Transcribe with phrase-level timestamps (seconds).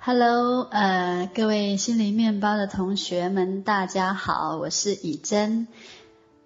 [0.00, 5.66] Hello，呃，各位心灵面包的同学们，大家好，我是以真。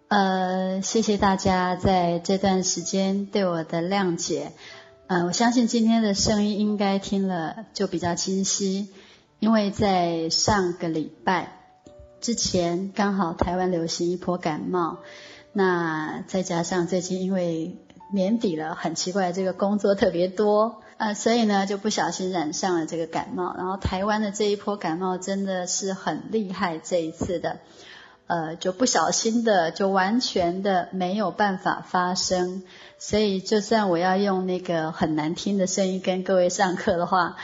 [0.09, 4.53] 呃，谢谢大家在这段时间对我的谅解。
[5.07, 8.89] 呃，我相信今天的声音应该听了就比较清晰，
[9.39, 11.53] 因为在上个礼拜
[12.21, 14.99] 之前，刚好台湾流行一波感冒，
[15.53, 17.77] 那再加上最近因为
[18.13, 20.82] 年底了，很奇怪，这个工作特别多。
[21.03, 23.57] 呃，所以呢，就不小心染上了这个感冒。
[23.57, 27.59] 然后台湾的这一波感冒真的是很厉害，这一次的，
[28.29, 32.63] 呃，就不小心的，就完全的没有办法发声。
[33.01, 37.35] 所以就算我要用那个很难听的声音跟各位上课的话，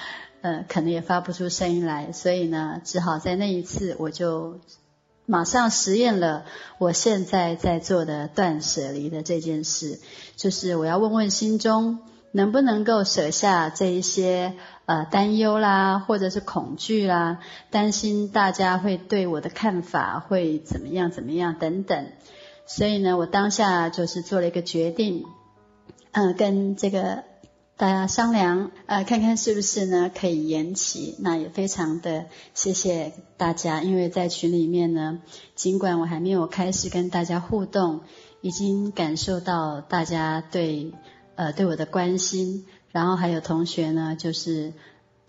[0.40, 2.12] 呃，可能也发不出声音来。
[2.12, 4.60] 所以呢，只好在那一次，我就
[5.26, 6.44] 马上实验了
[6.78, 9.98] 我现在在做的断舍离的这件事，
[10.36, 11.98] 就是我要问问心中。
[12.30, 17.38] 能不能够舍下这一些呃担忧啦，或者是恐惧啦，
[17.70, 22.06] 担心大家会对我的看法会怎么样怎么样等等，
[22.66, 25.24] 所以呢，我当下就是做了一个决定，
[26.12, 27.24] 嗯，跟这个
[27.78, 31.16] 大家商量，呃，看看是不是呢可以延期。
[31.20, 35.20] 那也非常的谢谢大家，因为在群里面呢，
[35.54, 38.00] 尽管我还没有开始跟大家互动，
[38.42, 40.92] 已经感受到大家对。
[41.38, 44.72] 呃，对我的关心，然后还有同学呢，就是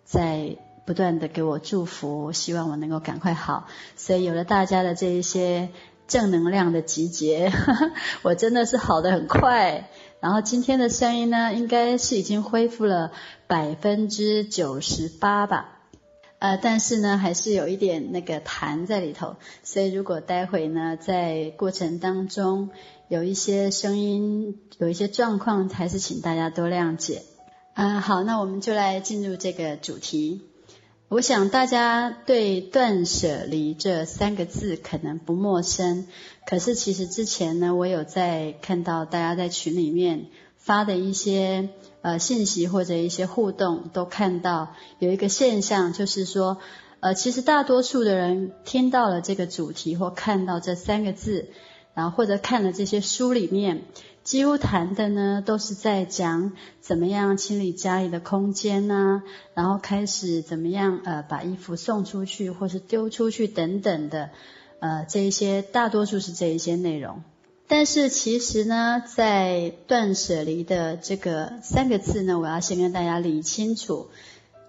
[0.04, 3.68] 在不断的给我祝福，希望我能够赶快好。
[3.96, 5.70] 所以有了大家的这一些
[6.08, 7.52] 正能量的集结，
[8.24, 9.88] 我真的是好的很快。
[10.20, 13.12] 然后今天的声音呢，应该是已经恢复了
[13.46, 15.76] 百分之九十八吧。
[16.40, 22.72] 呃，但是呢，还是有一点那个痰在里头，所以如果待会呢，在过程当中
[23.10, 27.24] 有一些声音、有一些状况，还是请大家多谅解。
[27.74, 30.44] 啊，好，那我们就来进入这个主题。
[31.10, 36.06] 我想大家对“断舍离”这三个字可能不陌生，
[36.45, 41.70] 可是其实之前呢，我有在看到大家在群里面发的一些。
[42.02, 46.58] 呃，信息或者一些互动都看到有一个现象，就是说，
[47.02, 51.50] 呃，其实大多数的人听到了这个主题或看到这三个字，
[51.99, 53.82] 然后或者看了这些书里面，
[54.23, 59.21] 几乎谈的呢都是在讲怎么样清理家里的空间呐，
[59.54, 64.30] 然后开始怎么样呃把衣服送出去或是丢出去等等的，
[64.80, 67.21] 呃，这一些大多数是这一些内容。
[67.67, 74.08] 但是其实呢，在断舍离的这个三个字呢，我要先跟大家理清楚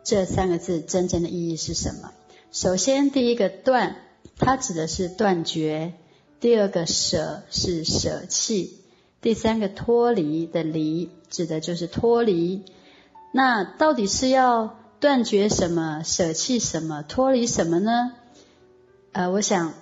[0.02, 2.10] 这三个字真正的意义是什么。
[2.50, 3.94] 首先，第一个断，
[4.36, 5.92] 它指的是断绝；
[6.40, 8.80] 第二个舍是舍弃；
[9.20, 12.64] 第三个脱离的离，指的就是脱离。
[13.32, 18.12] 那到底是要断绝什么、舍弃什么、脱离什么呢？
[19.12, 19.74] 呃，我想。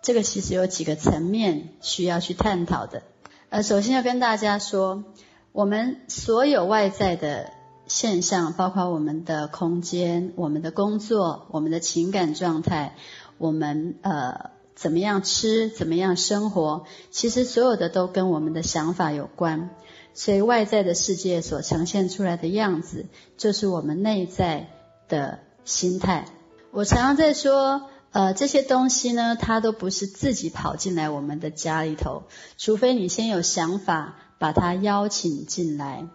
[0.00, 3.02] 这个其实有几个层面需要去探讨的。
[3.50, 5.04] 呃，首先要跟大家说，
[5.52, 7.50] 我们所有外在的
[7.88, 12.94] 现象，包括我们的空间、我们的工作、我们的情感状态，
[13.38, 19.70] 我们呃怎么样吃、怎么样生活，其实所有的都跟我们的想法有关。
[20.14, 23.06] 所以外在的世界所呈现出来的样子，
[23.36, 24.68] 就是我们内在
[25.08, 26.26] 的心态。
[26.70, 27.90] 我常常在说。
[28.10, 32.22] 呃，这些东西呢，它都不是自己跑进来我们的家里头，
[32.56, 36.08] 除非你先有想法把它邀请进来。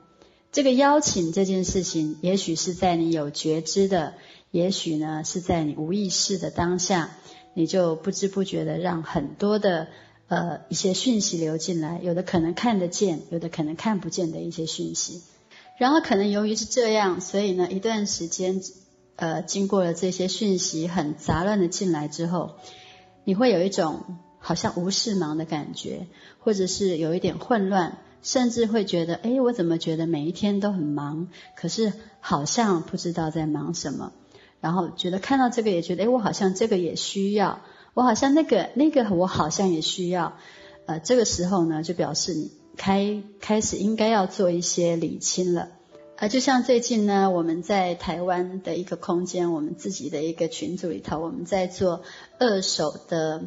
[0.52, 4.16] 这个邀请这件事情，也许是在你有觉知的，
[4.50, 7.12] 也许呢是在你无意识的当下，
[7.53, 9.88] 你就不知不觉的让很多的
[10.28, 15.22] 呃一些讯息流进来，有的可能看得见，有的可能看不见的一些讯息。
[15.78, 18.62] 然后可能由于是这样，所以呢一段时间。
[19.16, 22.56] 呃，经过了这些讯息很杂乱的进来之后，
[23.24, 26.08] 你会有一种好像无事忙的感觉，
[26.40, 34.11] 或者是有一点混乱，甚至会觉得，哎，我怎么觉得每一天都很忙，可是好像不知道在忙什么，
[34.63, 37.59] 然后觉得看到这个也觉得，哎，我好像这个也需要，
[37.93, 40.37] 我好像那个那个我好像也需要，
[40.85, 45.67] 呃，这个时候呢，就表示你开开始应该要做一些理清了。
[46.15, 52.01] 呃，就像最近呢，我们在台湾的一个空间，我们自己的一个群组里头，我们在做
[52.39, 53.43] 二手的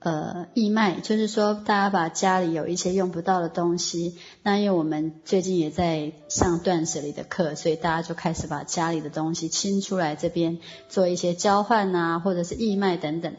[0.00, 10.58] 呃义卖，就是说大家把家里有一些用不到的东西，那因为我们最近也在上断舍离的课，所以大家就开始把家里的东西清出来，这边
[10.88, 13.36] 做一些交换啊，或者是义卖等等。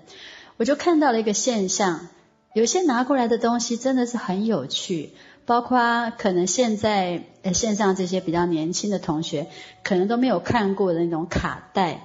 [0.57, 2.07] 我就看到了一个现象，
[2.53, 5.13] 有些拿过来的东西真的是很有趣。
[5.43, 9.47] 包括可能现在呃线上这些比较年轻的同学，
[9.83, 12.03] 可能都没有看过的那种卡带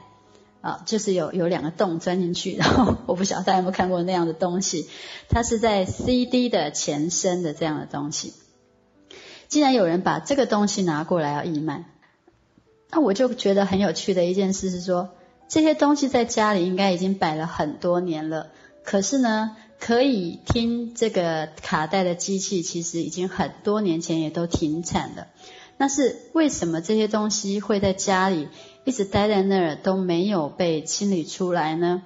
[0.67, 4.89] 啊，就是有有两个洞钻进去，然后我不晓得大家有没有看过那样的东西，
[5.29, 8.33] 它是在 CD 的前身的这样的东西。
[9.47, 11.85] 既然有人把这个东西拿过来要义卖，
[12.91, 15.11] 那我就觉得很有趣的一件事是说，
[15.49, 18.49] 这些东西在家里应该已经摆了很多年了，
[18.83, 19.57] 可是呢？
[19.79, 25.27] 可以听这个卡带的机器，其实已经很多年前也都停产了。
[25.77, 28.49] 那是为什么这些东西会在家里
[28.87, 32.05] 一直待在那儿都没有被清理出来呢？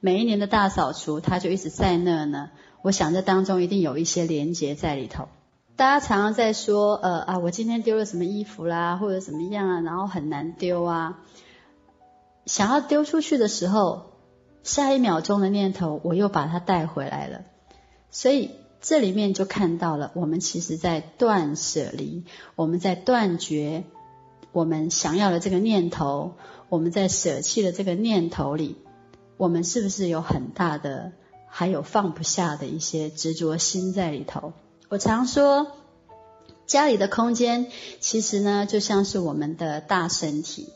[0.00, 2.50] 每一年的大扫除，它就一直在那儿呢。
[2.80, 5.28] 我想这当中一定有一些连结在里头。
[5.76, 11.18] 大家常常在说，呃啊，我今天丢了什么衣服啦，或者怎么样啊，然后很难丢啊。
[12.46, 14.10] 想要丢出去的时候。
[14.64, 17.40] 下一秒钟的念头，我又把它带回来了。
[18.12, 22.22] 所以这里面就看到了，我们其实在断舍离，
[22.54, 23.82] 我们在断绝
[24.52, 26.34] 我们想要的这个念头，
[26.68, 28.76] 我们在舍弃的这个念头里，
[29.36, 31.12] 我们是不是有很大的
[31.48, 34.52] 还有放不下的一些执着心在里头？
[34.88, 35.66] 我常说，
[36.66, 37.66] 家里的空间
[38.00, 40.68] 其实呢，就像是我们的大身体，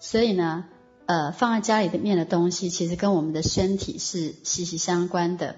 [0.00, 0.66] 所以呢。
[1.06, 5.56] 呃，放在家里的面的东西，其实跟我们的身体是息息相关的。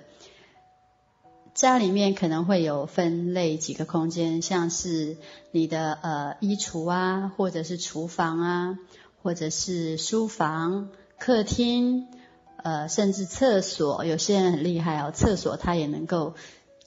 [1.56, 5.16] 家里面可能会有分类几个空间，像是
[5.52, 8.78] 你的呃衣橱啊，或者是厨房啊，
[9.22, 12.08] 或者是书房、客厅，
[12.62, 14.04] 呃，甚至厕所。
[14.04, 16.34] 有些人很厉害哦，厕所它也能够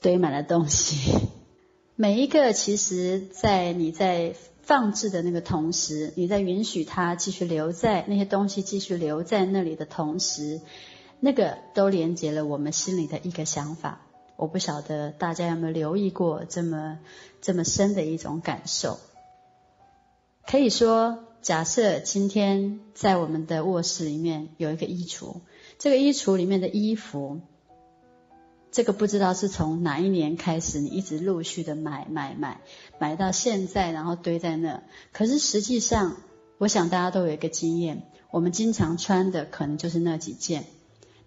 [0.00, 1.18] 堆满了东西。
[1.96, 4.34] 每一个其实，在你在。
[4.62, 10.60] 放置的那个同时，你在允许它继续留在那些东西继续留在那里的同时，
[11.18, 14.00] 那个都连接了我们心里的一个想法。
[14.40, 16.98] 我不晓得大家有没有留意过这么
[17.42, 18.98] 这么深的一种感受。
[20.46, 25.42] 可以说，假设今天在我们的卧室里面有一个衣橱，
[25.78, 27.42] 这个衣橱里面的衣服。
[28.72, 32.62] 这个不知道是从哪一年开始，你一直陆续的买买买，
[32.98, 34.82] 买到现在，然后堆在那。
[35.12, 36.16] 可是实际上，
[36.56, 40.64] 我想大家都有一个经验，我们经常穿的可能就是那几件。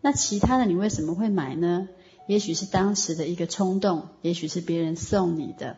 [0.01, 1.87] 那其他的你为什么会买呢？
[2.27, 5.77] 也许是当时的一个冲动，也许是别人送你的。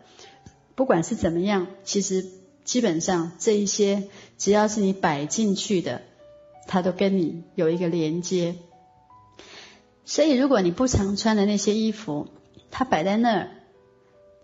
[0.75, 2.25] 不管是怎么样，其实
[2.63, 4.03] 基本上这一些，
[4.37, 6.01] 只要是你摆进去的，
[6.67, 8.55] 它都跟你有一个连接。
[10.03, 12.27] 所以，如果你不常穿的那些衣服，
[12.69, 13.49] 它摆在那儿，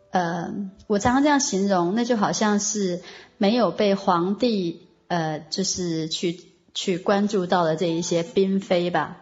[0.09, 0.53] 呃，
[0.87, 3.01] 我常常这样形容，那就好像是
[3.37, 6.39] 没有被皇帝呃，就是去
[6.73, 9.20] 去关注到的这一些嫔妃吧。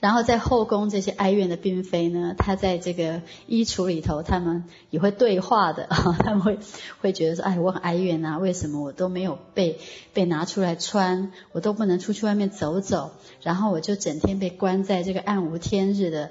[0.00, 5.86] 然后在后宫这些哀怨的嫔妃呢，她在这个衣橱里头，她们也会对话的，
[6.18, 6.58] 她们会
[7.00, 9.78] 会觉得说，哎，我很哀怨啊，为什么我都没有被
[10.12, 13.12] 被拿出来穿，我都不能出去外面走走，
[13.42, 16.30] 然后我就整天被关在这个暗无天日的。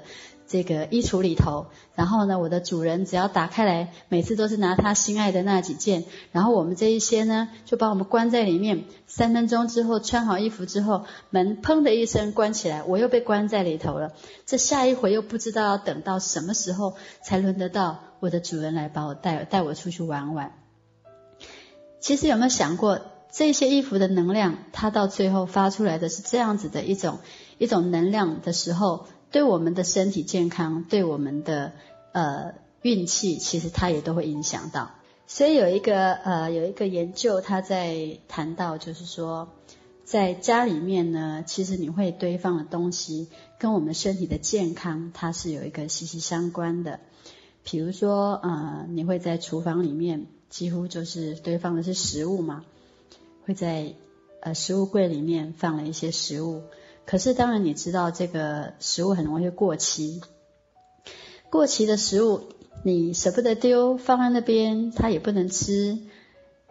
[0.50, 6.02] 这个衣橱里头，然后呢，我的主人只要打开来，每次都是拿他心爱的那几件，
[6.32, 8.82] 然后我们这一些呢，就把我们关在里面。
[9.06, 14.10] 三分钟之后，穿好衣服之后，门砰的一声关起来，我又被关在里头了。
[14.44, 20.52] 这下一回又不知道要等到什么时候才轮得到我的主人来把我带带我出去玩玩。
[22.00, 27.20] 其实有没有想过，这些衣服的能量，它到最后发出来的是这样子的一种
[27.58, 29.06] 一种能量的时候？
[29.30, 31.72] 对我们的身体健康，对我们的
[32.12, 34.90] 呃运气，其实它也都会影响到。
[35.26, 39.48] 所以有一个呃有一个研究，他在谈到就是说，
[40.04, 46.98] 在家里面呢，其实你会堆放的东西，跟我们身体的健康，它是有一个息息相关的。
[47.62, 52.64] 比如说呃，你会在厨房里面，几乎就是堆放的是食物嘛，
[53.44, 53.94] 会在
[54.40, 56.62] 呃食物柜里面放了一些食物。
[57.06, 60.20] 可是，当然你知道，这个食物很容易过期。
[61.50, 62.42] 过期的食物，
[62.84, 65.98] 你舍不得丢，放在那边，它也不能吃。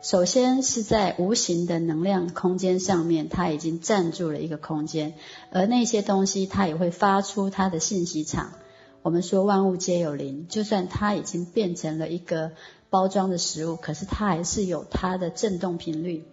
[0.02, 5.16] 首先是在无形的能量空间上面，它已经占住了一个空间，
[5.52, 8.54] 而那些东西，它也会发出它的信息场。
[9.02, 12.52] 我们说万物皆有灵，就算它已经变成了一个
[12.90, 16.24] 包装的食物，可是它还是有它的振动频率。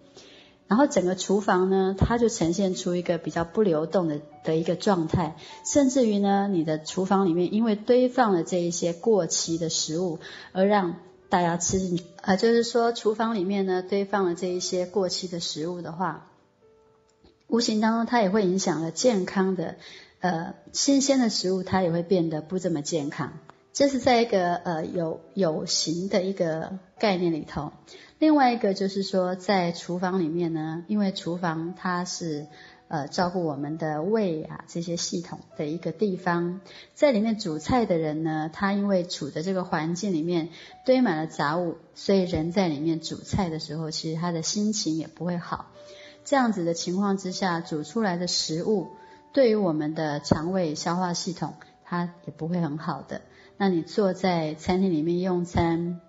[0.67, 10.19] 然后整个厨房呢，它就呈现出一个比较不流动的的一个状态，甚至于呢，你的厨房里面因为堆放了这一些过期的食物，
[10.51, 10.95] 而让
[11.29, 16.27] 大家吃进去，啊，就是说厨房里面呢堆放了这一些过期的食物的话，
[17.47, 19.75] 无形当中它也会影响了健康的，
[20.19, 23.33] 呃，新鲜的食物它也会变得不这么健康。
[23.77, 27.73] 这是在一个呃有有形的一个概念里头。
[28.17, 32.47] 另外一个就是说，在厨房里面呢，因为厨房它是
[32.87, 36.59] 呃照顾我们的胃啊这些系统的一个地方，
[36.95, 40.49] 在里面煮菜的人呢，他因为处的这个环境里面
[40.83, 45.67] 堆满了杂物，所以人在里面煮菜的时候，其实他的心情也不会好。
[46.25, 48.87] 这样子的情况之下，煮出来的食物
[49.33, 51.53] 对于我们的肠胃消化系统，
[51.85, 53.21] 它也不会很好的。
[53.57, 55.99] 那你坐在餐厅里面用餐。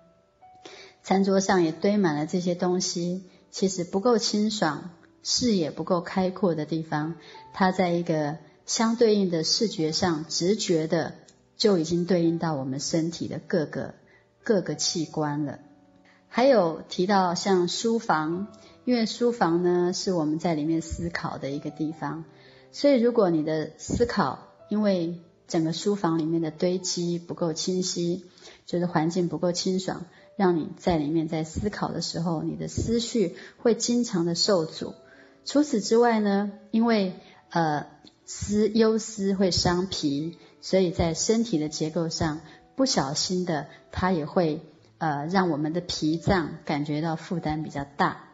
[1.01, 4.91] 餐桌上也堆满了这些东西，其实不够清爽，
[5.23, 7.15] 视野不够开阔的地方，
[7.53, 11.15] 它在一个相对应的视觉上，直觉的
[11.57, 13.95] 就已经对应到我们身体的各个
[14.43, 15.59] 各个器官了。
[16.27, 18.47] 还有提到像书房，
[18.85, 22.25] 因为书房呢是我们在里面思考的一个地方，
[22.71, 28.23] 所以如果你的思考因为整个书房里面的堆积不够清晰，
[28.65, 30.05] 就是环境不够清爽。
[30.37, 34.93] 让你在里面在思考的时候，你的思绪会经常的受阻。
[35.43, 37.15] 除此之外呢，因为
[37.49, 37.87] 呃
[38.25, 42.39] 思忧思会伤脾，所以在身体的结构上
[42.77, 44.61] 不小心的，它也会
[44.97, 48.29] 呃让我们的脾脏感觉到负担比较大。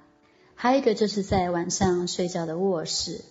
[0.53, 3.21] 还有一个就是在晚上睡觉的卧室，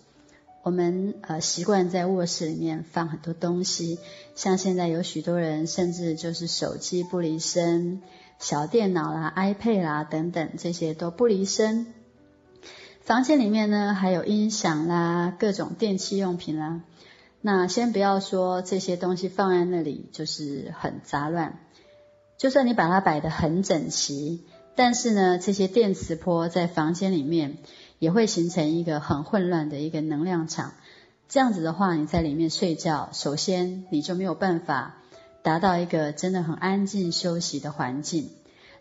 [0.64, 3.98] 我们呃习惯在卧室里面放很多东西，
[4.34, 8.00] 像现在有许多人甚至就是手机不离身。
[8.38, 11.86] 小电脑啦、iPad 啦等等，这些都不离身。
[13.02, 16.80] 房间里面呢，还有音响啦、各种电器用品啦。
[17.42, 21.58] 那先不要说这些东西放在那里就是很杂乱，
[22.38, 24.44] 就算你把它摆得很整齐，
[24.74, 27.58] 但是呢，这些电磁波在房间里面
[27.98, 30.72] 也会形成一个很混乱的一个能量场。
[31.28, 34.96] 这样子的话，你在里面睡觉，首先你就没有办法。
[35.42, 38.30] 达到一个真的很安静休息的环境。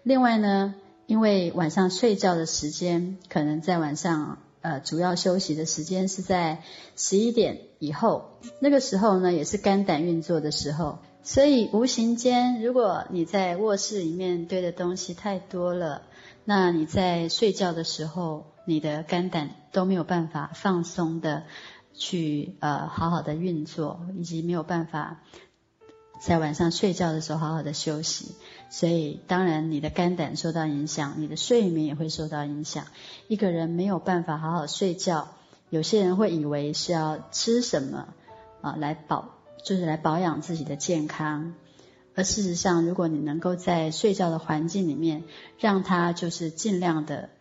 [0.02, 0.74] 另外呢，
[1.08, 6.64] 因为晚上睡觉的时间可能在晚上，呃，主要休息的时间是在
[6.96, 16.04] 十一点以后，那个时候呢也是肝胆运作的时候，所以无形间，如果你在卧室里面堆的东西太多了，
[16.46, 21.44] 那你在睡觉的时候，你的肝胆都没有办法放松的
[21.94, 25.20] 去呃好好的运作，以及没有办法。
[26.22, 28.36] 在晚上睡觉的时候好好的休息，
[28.70, 32.86] 所以当然你的肝胆受到影响，你的睡眠也会受到影响。
[33.28, 35.28] 一个人没有办法好好睡觉，
[35.70, 38.08] 有些人会以为是要吃什么
[38.62, 41.56] 啊来保，就是来保养自己的健康。
[42.16, 45.24] 而事实上，如果你能够在睡觉的环境里面，
[45.60, 47.32] 让它就是尽量的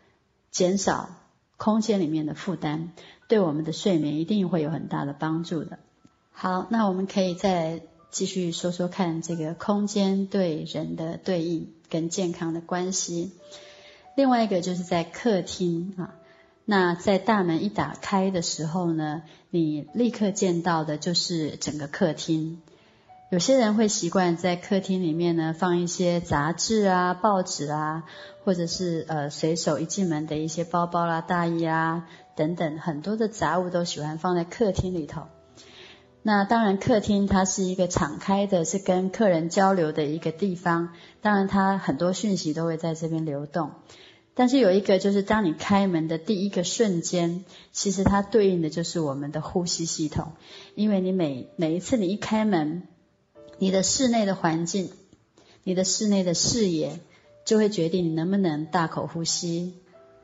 [0.53, 1.11] 减少
[1.57, 2.91] 空间里面的负担，
[3.27, 5.81] 对我们的睡眠一定会有很大的帮助的。
[6.31, 7.83] 好，那我们可以再。
[8.13, 13.33] 继续说说看，这个空间对人的对应跟健康的关系。
[14.17, 16.15] 另外一个就是在客厅啊，
[16.67, 22.61] 那在大门一打开的时候呢，你立刻见到的就是整个客厅。
[23.33, 28.05] 有些人会习惯在客厅里面呢放一些杂志啊、报纸啊，
[28.45, 35.23] 或者是呃随手一进门的一些包包啦、大衣啊等等，很多的杂物都喜欢放在客厅里头。
[36.21, 40.91] 那当然，客厅它是一个敞开的，是跟客人交流的一个地方。
[41.23, 43.71] 当然，它很多讯息都会在这边流动。
[44.35, 50.33] 但是有一个，就是当你开门的第一个瞬间，其实它对应的就是我们的呼吸系统。
[50.75, 52.83] 因为你每每一次你一开门，
[53.59, 54.91] 你的室内的环境，
[55.65, 57.01] 你的室内的视野，
[57.45, 59.75] 就会决定你能不能大口呼吸。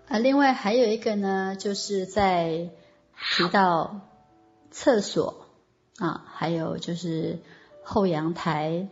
[0.09, 2.71] 啊，另外还有一个呢，就是在
[3.37, 4.01] 提到
[4.71, 5.45] 厕所。
[5.99, 7.41] 啊，还有就是
[7.83, 8.87] 后阳台，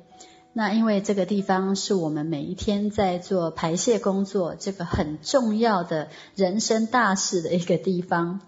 [0.53, 8.41] 那因为这个地方是我们每一天在做排泄工作，这个很重要的人生大事的一个地方，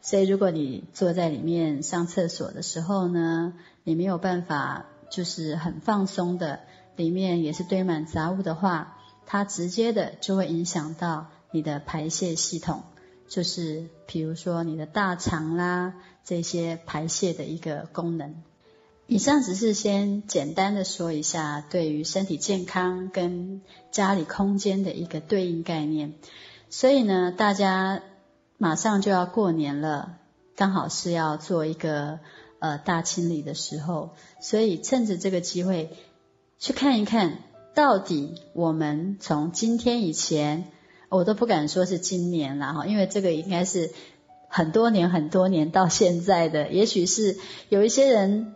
[0.00, 3.52] 所以如果你坐在里面上厕所的时候呢，
[3.84, 6.60] 你没有办法就是很放松的，
[6.96, 12.84] 里面也是堆满杂物的话，它直接的就会影响到你的排泄系统。
[13.28, 18.42] 就是比如说你的大肠啦，这些排泄的一个功能。
[19.06, 26.14] 以上只是先简单的说一下对于身体健康跟家里空间的一个对应概念。
[26.70, 28.02] 所以呢，大家
[28.58, 30.18] 马上就要过年了，
[30.54, 32.20] 刚好是要做一个
[32.60, 35.90] 呃大清理的时候，所以趁着这个机会
[36.60, 37.38] 去看一看
[37.74, 40.70] 到底我们从今天以前。
[41.12, 43.90] 我都不敢说是今年了哈，因为这个应该是
[44.46, 47.36] 很多年很多年到现在的，也许是
[47.68, 48.54] 有一些人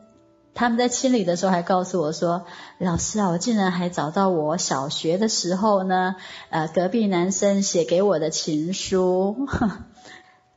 [0.54, 2.46] 他们在清理的时候还告诉我说
[2.78, 6.14] ：“老师啊，我竟然还找到我小学的时候呢，
[6.50, 9.48] 呃，隔壁男生写给我的情书。”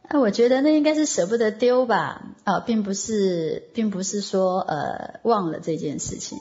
[0.09, 6.39] 那我觉得那应该是舍不得丢吧，啊，并不是，并不是说呃忘了这件事情，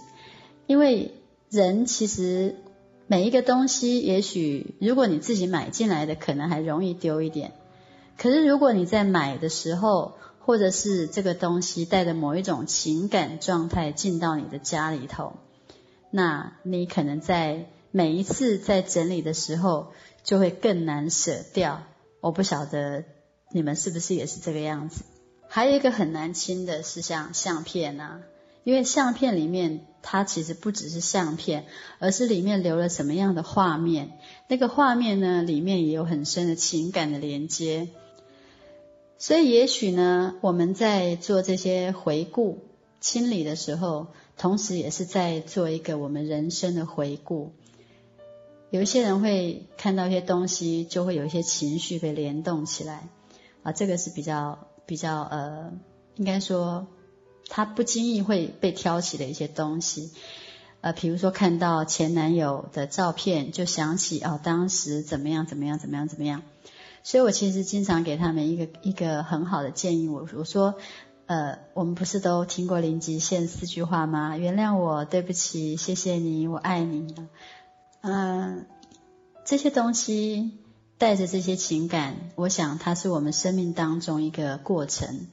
[0.66, 1.14] 因为
[1.50, 2.54] 人其实
[3.08, 7.52] 每一个东西，也许如果你自己买进来的，可能还容易丢一点，
[8.16, 15.32] 可是如果你在买的时候，或者是这个东西带着某一种情感状态进到你的家里头，
[16.12, 19.88] 那你可能在每一次在整理的时候
[20.22, 21.82] 就会更难舍掉。
[22.20, 23.04] 我不晓得
[23.50, 25.04] 你们是不是也是这个样子。
[25.48, 28.20] 还有一个很难清的是像相片啊，
[28.64, 31.66] 因为相片里面它其实不只是相片，
[31.98, 37.88] 而是里面留了什么样的画面，那个画面呢里面也有很深的情感的连接。
[39.18, 42.58] 所以，也许呢，我们在做这些回顾、
[43.00, 47.52] 清理的时候，同时也是在做一个我们人生的回顾。
[48.70, 53.08] 有一些人会看到一些东西，就会有一些情绪被联动起来
[53.66, 55.72] 啊，这个是比较比较呃，
[56.14, 56.86] 应该说
[57.48, 60.12] 他不经意会被挑起的一些东西。
[60.82, 66.42] 呃，比如说看到前男友的照片，就想起哦，当时怎么样怎么样怎么样怎么样。
[67.02, 70.76] 所以我其实经常给他们一个一个很好的建议，我我说，
[71.26, 74.36] 呃，我们不是都听过林极限四句话吗？
[74.36, 77.16] 原谅我，对不起，谢谢你，我爱你。
[78.02, 78.66] 嗯，
[79.44, 80.58] 这些东西
[80.98, 85.26] 带着这些情感，我想它是我们生命当中一个过程。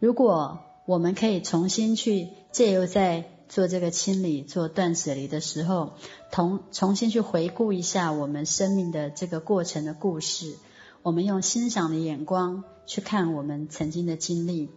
[0.00, 5.94] 如果我们可以重新去借由在做这个清理、做断舍离的时候，
[6.32, 10.56] 同重新去回顾一下我们生命的这个过程的故事。
[11.02, 14.70] 我们用欣赏的眼光去看我们曾经的经历，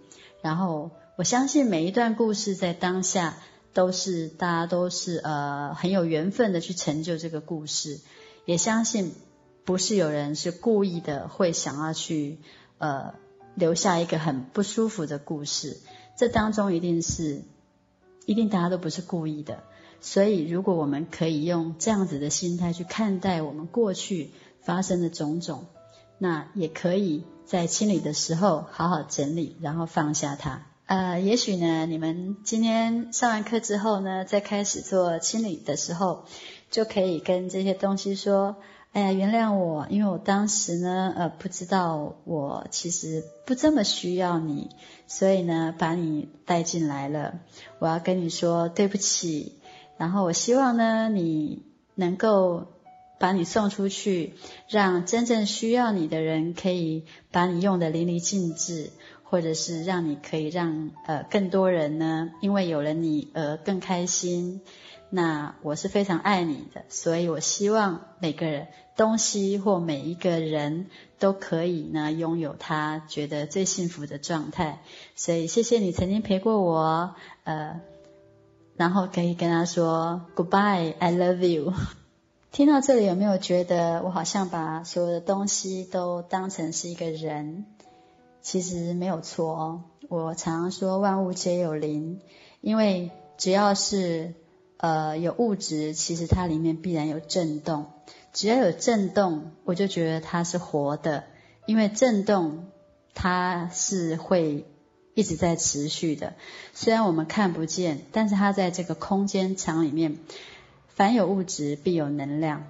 [0.44, 3.38] 然后我相信每一段故事在当下
[3.74, 8.00] 都是大家都是呃很有缘分的去成就这个故事，
[8.46, 9.12] 也相信
[9.70, 12.40] 不是有人是故意的会想要去
[12.80, 13.14] 呃
[13.54, 15.78] 留下一个很不舒服的故事，
[16.18, 17.44] 这当中一定是
[18.26, 19.62] 一定大家都不是故意的，
[20.02, 24.32] 所以如果我们可以用这样子的心态去看待我们过去
[24.64, 25.68] 发生的种种。
[26.18, 30.66] 那也可以在清理的时候好好整理，然后放下它。
[30.88, 36.26] 呃，也许呢，你们今天上完课之后呢，在开始做清理的时候，
[36.72, 38.56] 就可以跟这些东西说
[38.92, 44.70] ：“哎呀，原谅我，因为我当时呢，呃，不知道我其实不这么需要你，
[45.08, 47.40] 所以呢，把你带进来了。
[47.80, 49.54] 我要跟你说对不起，
[49.98, 51.64] 然后我希望呢，你
[51.96, 52.68] 能够。”
[53.22, 54.36] 把你送出去，
[54.70, 58.92] 让真正需要你的人可以把你用的淋漓尽致，
[59.24, 64.62] 或者是让你可以让呃更多人呢，因为有了你而更开心。
[65.10, 74.82] 那我是非常爱你的，所以我希望每个人东西或每一个人都可以呢拥有他觉得最幸福的状态。
[75.16, 77.82] 所以谢谢你曾经陪过我，呃，
[78.76, 81.74] 然后可以跟他说 Goodbye，I love you。
[82.52, 87.66] 听到这里，有没有觉得我好像把所有的东西都当成是一个人？
[88.42, 89.84] 其实没有错哦。
[90.08, 92.22] 我常常说万物皆有灵，
[92.62, 94.34] 因为只要是
[94.80, 97.86] 呃有物质，其实它里面必然有震动。
[98.34, 101.24] 只要有震动，我就觉得它是活的，
[101.66, 102.66] 因为震动
[103.14, 104.66] 它是会
[105.14, 106.34] 一直在持续的。
[106.74, 110.18] 虽然我们看不见，但是它在这个空间场里面。
[110.88, 112.66] 凡有物质，必有能量。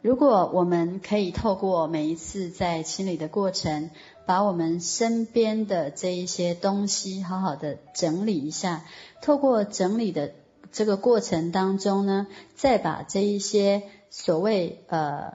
[0.00, 3.90] 如果我们可以透过每一次在清理的过程，
[4.26, 8.84] 把我们身边的这一些东西好好的整理一下，
[9.22, 10.32] 透过整理的
[10.72, 15.34] 这个过程当中呢，再把这一些所谓呃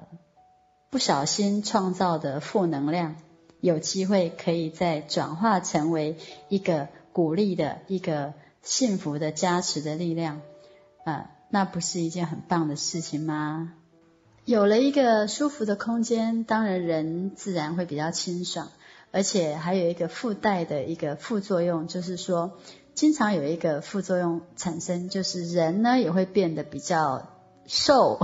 [0.89, 3.15] 不小心创造的负能量，
[3.61, 6.17] 有机会可以再转化成为
[6.49, 10.41] 一个鼓励的一个幸福的加持的力量。
[11.05, 13.73] 啊，那不是一件很棒的事情吗？
[14.45, 18.69] 有了一个舒服的空间，当然人自然会比较清爽，
[19.11, 22.57] 而且还有一个附带的一个副作用，就是说，
[22.93, 27.27] 经常有一个副作用产生，就是人呢也会变得比较
[27.65, 28.19] 瘦。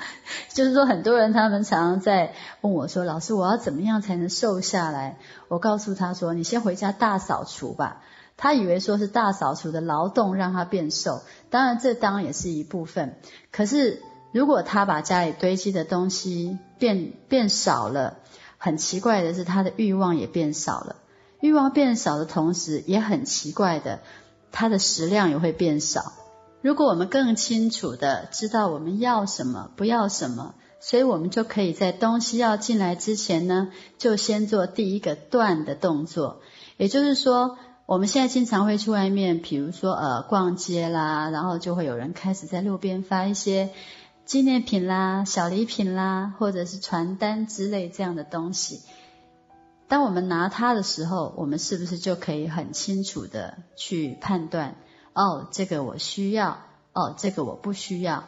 [0.52, 5.18] 就是说，很多人他们常常在问我说：“老师，我要怎么样才能瘦下来？”
[5.48, 8.02] 我告诉他说：“你先回家大扫除吧。”
[8.38, 13.16] 他以为说是大扫除的劳动让他变瘦，当然这当然也是一部分。
[13.50, 18.18] 可是如果他把家里堆积的东西变变少了，
[18.58, 20.96] 很奇怪的是他的欲望也变少了。
[21.40, 24.00] 欲望变少的同时，也很奇怪的，
[24.52, 26.12] 他的食量也会变少。
[26.62, 36.40] 如果我们更清楚的知道我们要什么，不要什么，所以我们就可以在东西要进来之前呢，就先做第一个断的动作。
[36.78, 43.70] 也就是说，我们现在经常会去外面，比如说呃逛街啦，然后就会有人开始在路边发一些
[44.26, 48.82] 纪念品啦、小礼品啦，或者是传单之类这样的东西。
[49.86, 54.74] 当我们拿它的时候，我们是不是就可以很清楚的去判断？
[55.12, 56.58] 哦，这个我需要，
[56.92, 58.24] 哦，这个我不需要。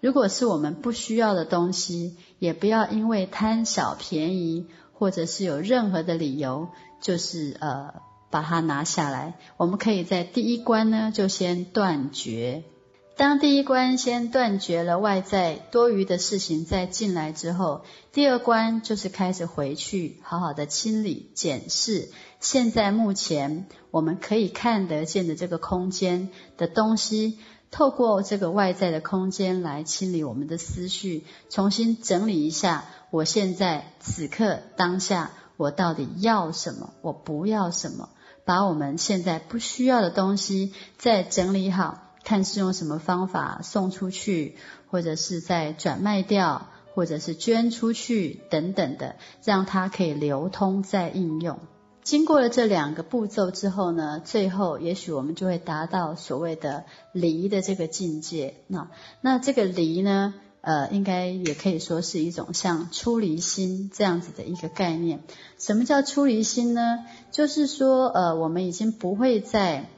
[0.00, 6.68] 如果是我们不需要的东西，也不要因为贪小便宜，或者是有任何的理由，
[7.02, 7.92] 就是呃
[8.30, 9.34] 把它拿下来。
[9.58, 12.64] 我们可以在第一关呢，就先断绝。
[13.14, 22.10] 当第一关先断绝了外在多余的事情再进来之后，第二关就是开始回去好好的清理检视。
[22.40, 27.38] 现在目前我们可以看得见的这个空间的东西，
[27.70, 32.84] 透过这个外在的空间来清理我们的思绪，重新整理一下。
[33.10, 36.94] 我现在此刻当下，我到底要什么？
[37.02, 38.08] 我不要什么？
[38.46, 42.08] 把我们现在不需要的东西再整理好。
[42.24, 44.56] 看是用什么方法送出去，
[44.90, 51.58] 或者是再转卖掉，或者是捐出去等等的，让它可以流通再应用。
[52.04, 58.54] 经过了这两个步骤之后呢，最后也许我们就会达到所谓的离的这个境界。
[58.66, 65.20] 那那这个离呢，呃，应该也可以说是一种像出离心这样子的一个概念。
[65.58, 67.04] 什么叫出离心呢？
[67.30, 69.88] 就是说，呃，我们已经不会再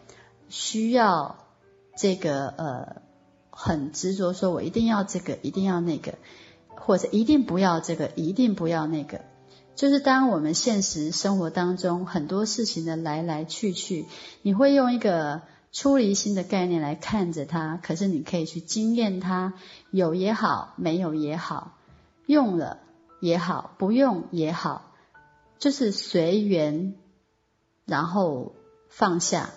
[0.48, 1.43] 需要。
[1.96, 3.02] 这个呃
[3.50, 6.14] 很执着，说我一定要这个，一定要那个，
[6.68, 9.20] 或者一定不要这个，一定不要那个。
[9.76, 14.06] 就是当我们现实生活当中很多事情的来来去去，
[14.42, 19.54] 你会用一个出离心的概念来看着它，可是你可以去经验它，
[19.90, 21.76] 有也好，没有也好，
[22.26, 22.78] 用了
[23.20, 24.92] 也好，不用也好，
[25.58, 26.94] 就是随缘，
[27.84, 28.54] 然后
[28.88, 29.50] 放下。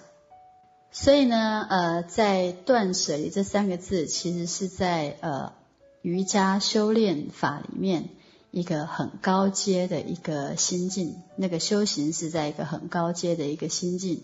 [0.92, 5.54] 所以呢，呃，在断舍离这三个字，其实是在呃
[6.02, 8.10] 瑜伽修炼法里面
[8.52, 11.22] 一个很高阶的一个心境。
[11.36, 14.24] 那个修行是在一个很高阶的一个心境。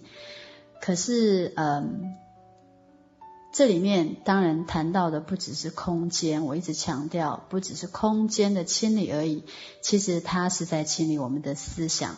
[0.82, 2.16] 可是，嗯，
[3.54, 9.44] 这里面当然谈到的不只是空间，我一直强调，不只是空间的清理而已。
[9.82, 12.18] 其实它是在清理我们的思想。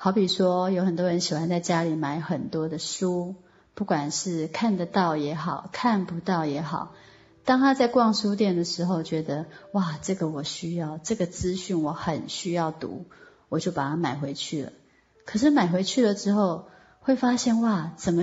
[0.00, 3.34] 好比说，有很多人喜欢在家里买很多的书，
[3.74, 6.94] 不管是看得到也好，看不到也好。
[7.44, 13.06] 当他在逛书店的时候，觉得哇，这个我需要，这个资讯我很需要读，
[13.48, 14.72] 我就把它买回去了。
[15.24, 16.68] 可是买回去了之后，
[17.00, 18.22] 会发现哇，怎么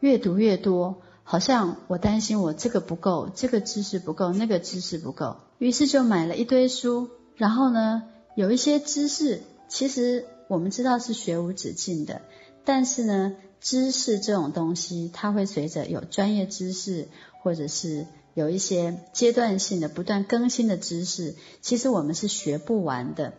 [0.00, 1.02] 越读越多？
[1.22, 7.10] 好像我担心我这个不够，这个知识不够，那个知识不够，于是就买了一堆书。
[7.36, 8.02] 然后呢，
[8.34, 10.26] 有一些知识其实。
[10.48, 12.22] 我们知道是学无止境的，
[12.64, 17.08] 但是呢，知识这种东西，它会随着有专业知识，
[17.42, 23.32] 或者是有一些阶段性的不断更新的知识，其实我们是学不完的。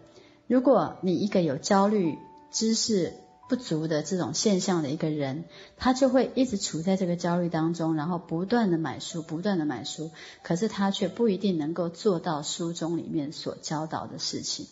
[0.48, 2.17] 如果你一个有焦虑、
[2.52, 3.13] 知识
[3.50, 5.46] 不足的这种现象的一个人，
[5.78, 10.12] 他就会一直处在这个焦虑当中，然后不断的买书，不断的买书，
[10.43, 14.67] 可是他却不一定能够做到书中里面所教导的事情。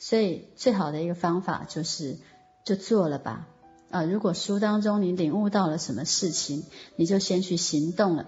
[0.00, 2.16] 所以最好的一个方法就是
[2.64, 3.46] 就做了吧
[3.90, 4.02] 啊！
[4.04, 6.64] 如果书当中你领悟到了什么事情，
[6.96, 8.26] 你就先去行动了。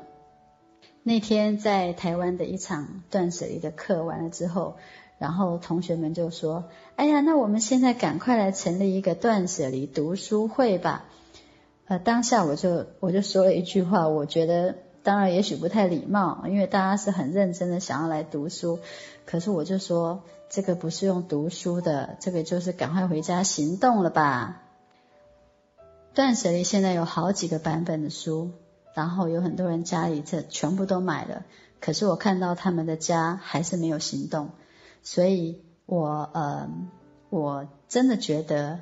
[1.03, 4.77] 那天在台湾的一场断舍离的课完了之后，
[5.19, 11.07] 然后同学们就说：“哎呀，那我们现在赶快来成立一个断舍离读书会吧。”
[11.87, 18.79] 呃，当下我就我就说了一句话，我觉得当然也许不太礼貌，因为大家是很认真的想要来读书，
[19.25, 20.23] 可是我就说。
[20.55, 24.61] 这个不是用读书的，这个就是赶快回家行动了吧。
[26.13, 28.51] 断舍离现在有好几个版本的书，
[28.93, 31.47] 然后有很多人家里这全部都买了，
[31.81, 34.51] 可是我看到他们的家还是没有行动，
[35.03, 36.69] 所以我呃，
[37.31, 38.81] 我真的觉得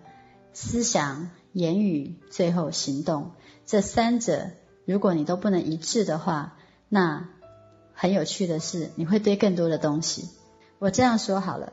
[0.53, 3.31] 思想、言语、最后行动
[3.65, 4.51] 这三者，
[4.91, 7.29] 如果你都不能一致的话，那
[7.93, 10.29] 很有趣的是，你会堆更多的东西。
[10.81, 11.73] 我这样说好了，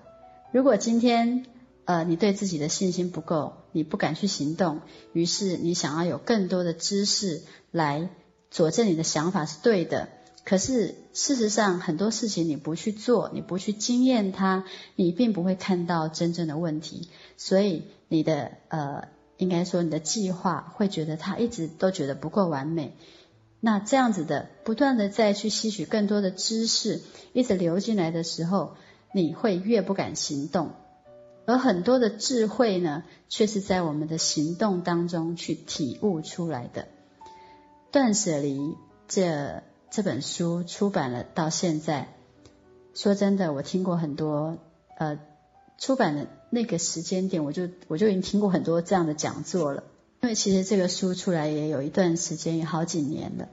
[0.51, 1.47] 如果今天
[1.85, 4.81] 呃你对自己的信心不够，你不敢去行动，
[5.13, 8.07] 于是你想要有更多的知识来
[8.51, 10.09] 佐证你的想法是对的，
[10.45, 14.63] 可是事实上很多事情你不去做，你不去经验它，
[14.95, 22.95] 你并不会看到真正的问题，所以你的呃，应该说你的计划会觉得它一直都觉得不够完美。
[23.59, 27.01] 那这样子的不断的再去吸取更多的知识，
[27.33, 28.75] 一直流进来的时候，
[29.13, 30.71] 你会越不敢行动。
[31.45, 36.87] 而很多的智慧呢，却是在我们的行动当中去体悟出来的。
[37.89, 38.75] 断舍离
[39.07, 42.09] 这这本书出版了到现在，
[42.93, 44.57] 说真的，我听过很多
[44.97, 45.19] 呃
[45.77, 49.83] 出版的那个时间点，我就我就已经听过很多这样的讲座了。
[50.21, 53.47] 因为其实这个书出来也有一段时间，也好几年了。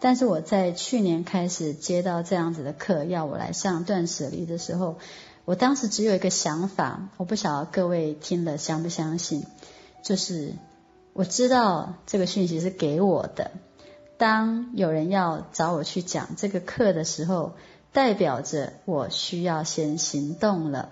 [0.00, 4.96] 但是我在去年开始接到这样子的课，要我来上断舍离的时候，
[5.44, 9.44] 我当时只有一个想法，我不晓得各位听了相不相信，
[10.02, 10.54] 就是
[11.12, 13.50] 我知道这个讯息是给我的。
[14.16, 17.54] 当有人要找我去讲这个课的时候，
[17.92, 20.90] 代表着我需要先行动了，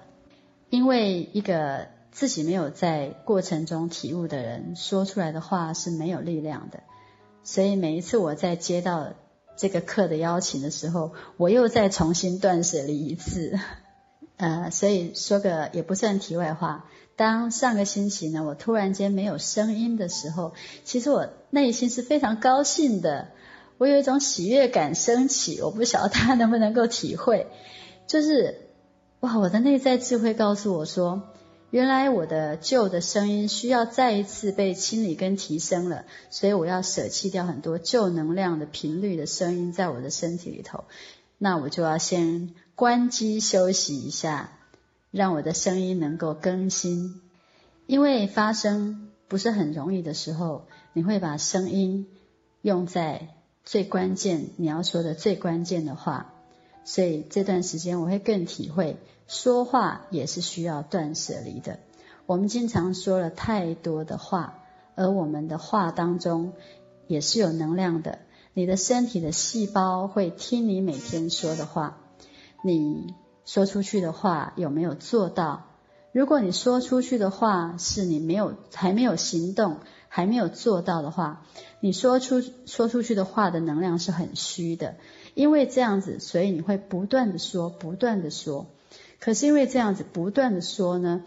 [0.76, 1.88] 因为一个。
[2.18, 6.80] 自己没有在过程中体悟的人，说出来的话是没有力量的。
[7.44, 9.12] 所以每一次我在接到
[9.58, 13.58] 这个课的邀请的时候，我又再重新断舍离一次。
[14.38, 16.86] 呃，所以说个也不算题外话。
[17.16, 23.28] 当上个星期呢，我突然间没有声音的时候，其实我内心是非常高兴的，
[23.76, 25.60] 我有一种喜悦感升起。
[25.60, 27.46] 我不晓得大家能不能够体会，
[28.06, 28.65] 就是
[29.26, 31.24] 哇，我的内在智慧告诉我说。
[31.70, 40.84] 原来我的旧的声音需要再一次被清理跟提升了，所以我要舍弃掉很多旧能量的频率的声音在我的身体里头。
[41.38, 44.52] 那我就要先关机休息一下，
[45.10, 47.20] 让我的声音能够更新。
[47.88, 52.06] 因为发声不是很容易的时候，你会把声音
[52.62, 53.30] 用在
[53.64, 56.32] 最关键你要说的最关键的话，
[56.84, 58.96] 所以这段时间我会更体会。
[59.26, 61.78] 说话也是需要断舍离的。
[62.26, 64.58] 我们经常说了太多的话，
[64.94, 66.52] 而我们的话当中
[67.06, 68.18] 也是有能量的。
[68.54, 71.98] 你的身体的细胞会听你每天说的话，
[72.62, 75.66] 你说出去的话有没有做到？
[76.12, 81.44] 如果你说出去的话是你没有还没有行动，还没有做到的话，
[81.80, 84.94] 你说出说出去的话的能量是很虚的。
[85.34, 88.66] 因为这样子，所以你会不断的说，不断的说。
[89.18, 91.24] 可是因为这样子不断的说呢，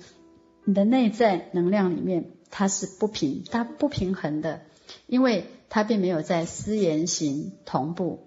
[0.64, 4.62] 你的内在能量里面它是不平，它不平衡的，
[5.08, 8.20] 因为它并没有在思言行同步。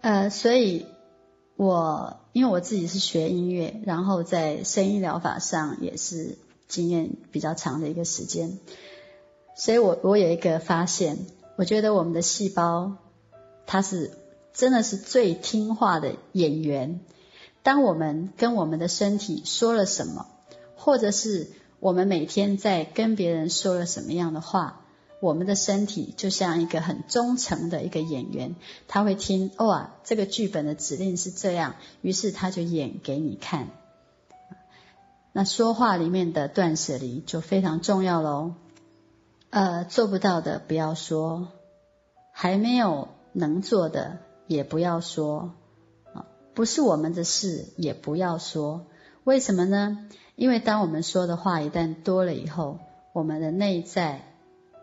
[0.00, 0.86] 呃，所以
[1.56, 6.36] 我因为我自己是学音乐，然后在声音疗法上也是
[6.68, 8.58] 经验比较长的一个时间，
[9.54, 11.18] 所以我我有一个发现，
[11.56, 12.96] 我觉得我们的细胞
[13.64, 14.10] 它是
[14.52, 17.00] 真的是最听话的演员。
[17.62, 20.26] 当我们跟我们的身体说了什么，
[20.76, 24.80] 或者是我们每天在跟别人说了什么样的话，
[25.20, 28.56] 我们的身体就像一个很忠诚的一个演员，
[28.88, 33.68] 他会听哇，这个剧本的指令是这样，于是他就演给你看。
[35.32, 38.54] 那说话里面的断舍离就非常重要喽。
[39.50, 41.48] 呃，做不到的不要说，
[42.32, 45.52] 还没有能做的也不要说。
[46.54, 48.86] 不是我们的事，也不要说。
[49.24, 50.06] 为什么呢？
[50.34, 52.78] 因为当我们说的话一旦多了以后，
[53.12, 54.22] 我们的内在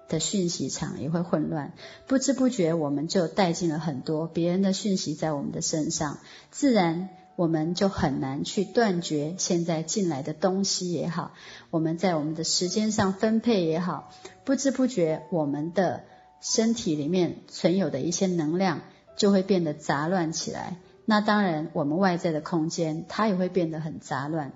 [0.07, 1.73] 的讯息场也会混乱，
[2.07, 11.33] 不知不觉我们就带进了很多别人的讯息在我们的身上，自然我们就很难去断绝现在进来的东西也好，
[11.69, 14.11] 我们在我们的时间上分配也好，
[14.45, 16.03] 不知不觉我们的
[16.41, 18.81] 身体里面存有的一些能量
[19.15, 20.77] 就会变得杂乱起来。
[21.09, 24.51] 那当然，我们外在的空间它也会变得很杂乱，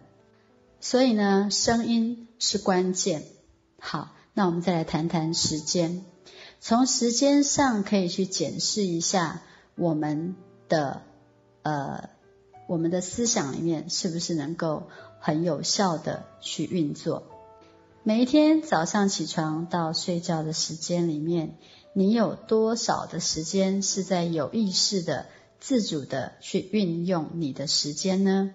[0.80, 3.24] 所以呢，声音是关键。
[3.80, 6.06] 好，那我们再来谈谈时间。
[6.60, 9.42] 从时间上可以去检视一下
[9.74, 10.36] 我们
[10.70, 11.02] 的
[11.64, 12.12] 呃
[12.68, 14.84] 我们的思想里面是不是能够
[15.20, 17.24] 很有效的去运作。
[18.04, 21.56] 每一天早上起床到睡觉的时间里面，
[21.96, 25.26] 你有多少的时间是在有意识的？
[25.66, 28.54] 自主的去运用你的时间呢？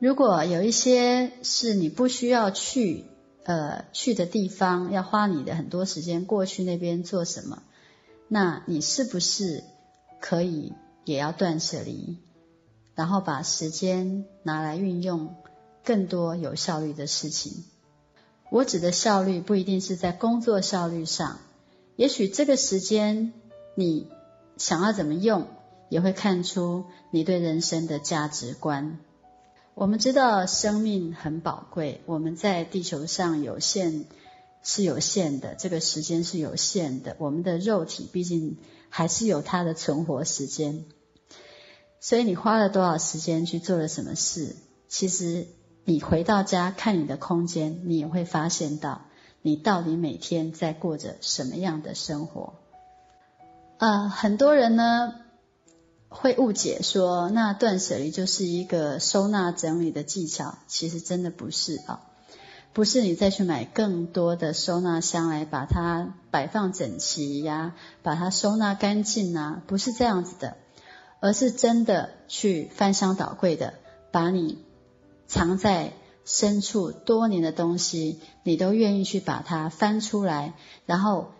[0.00, 3.04] 如果有一些是你不需要去
[3.44, 7.62] 呃去的地方，要花你的很多时间过去那边做什么？
[8.26, 9.62] 那你是不是
[10.20, 10.72] 可以
[11.04, 12.18] 也要断舍离，
[12.96, 15.36] 然后把时间拿来运用
[15.84, 17.52] 更多有效率的事情？
[18.50, 21.38] 我指的效率不一定是在工作效率上，
[21.94, 23.32] 也许这个时间
[23.76, 24.08] 你
[24.56, 25.46] 想要怎么用？
[25.90, 28.98] 也会看出你对人生的价值观。
[29.74, 34.06] 我们知道生命很宝贵，我们在地球上有限
[34.62, 38.56] 是有限的，这个时间是有限的，我们的肉体毕竟
[38.88, 40.84] 还是有它的存活时间。
[41.98, 44.56] 所以你花了多少时间去做了什么事？
[44.88, 45.46] 其实
[45.84, 49.02] 你回到家看你的空间，你也会发现到
[49.42, 52.54] 你到底每天在过着什么样的生活。
[53.78, 55.14] 呃，很多人呢
[56.10, 62.02] 会误解说，那断舍离就是一个收纳整理的技巧，其实真的不是啊，
[62.74, 70.56] 不是你再去买更多的收纳箱来把它摆放整齐呀，把它收纳干净啊，不是这样子的。
[71.22, 73.74] 而是真的去翻箱倒柜的，
[74.10, 74.56] 把你
[75.26, 75.92] 藏在
[76.24, 80.54] 深处多年的东西，你都愿意去把它翻出来，
[80.86, 81.32] 然后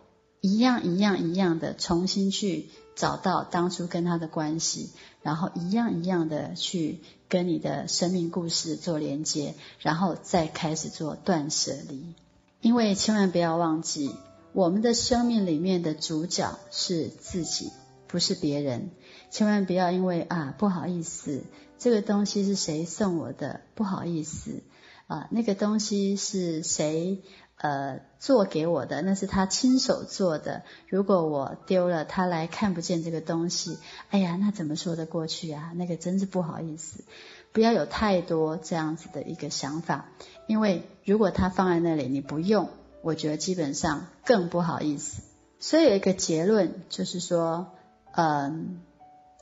[0.43, 2.69] 一样一样一样的重新去
[3.01, 4.91] 找到当初跟他的关系，
[5.23, 12.15] 然后一样一样的去跟你的生命故事做连接，然后再开始做断舍离。
[12.61, 14.15] 因为千万不要忘记，
[14.53, 17.73] 我们的生命里面的主角是自己，
[18.07, 18.91] 不是别人。
[19.31, 21.45] 千万不要因为啊不好意思，
[21.79, 23.63] 这个东西是谁送我的？
[23.75, 24.63] 不好意思
[25.07, 27.23] 啊，那个东西是谁
[27.61, 29.03] 呃做给我的？
[29.03, 30.63] 那是他亲手做的。
[30.89, 33.79] 如果我丢了，他来看不见这个东西，
[34.11, 35.73] 哎呀，那怎么说得过去啊？
[35.77, 37.05] 那个真是不好意思。
[37.53, 40.07] 不要有太多这样子的一个想法，
[40.47, 42.69] 因为如果他放在那里你不用，
[43.03, 45.23] 我觉得基本上更不好意思。
[45.59, 47.69] 所以有一个结论就是说，
[48.13, 48.81] 嗯。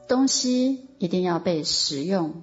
[0.09, 2.42] 东西一定要被使用，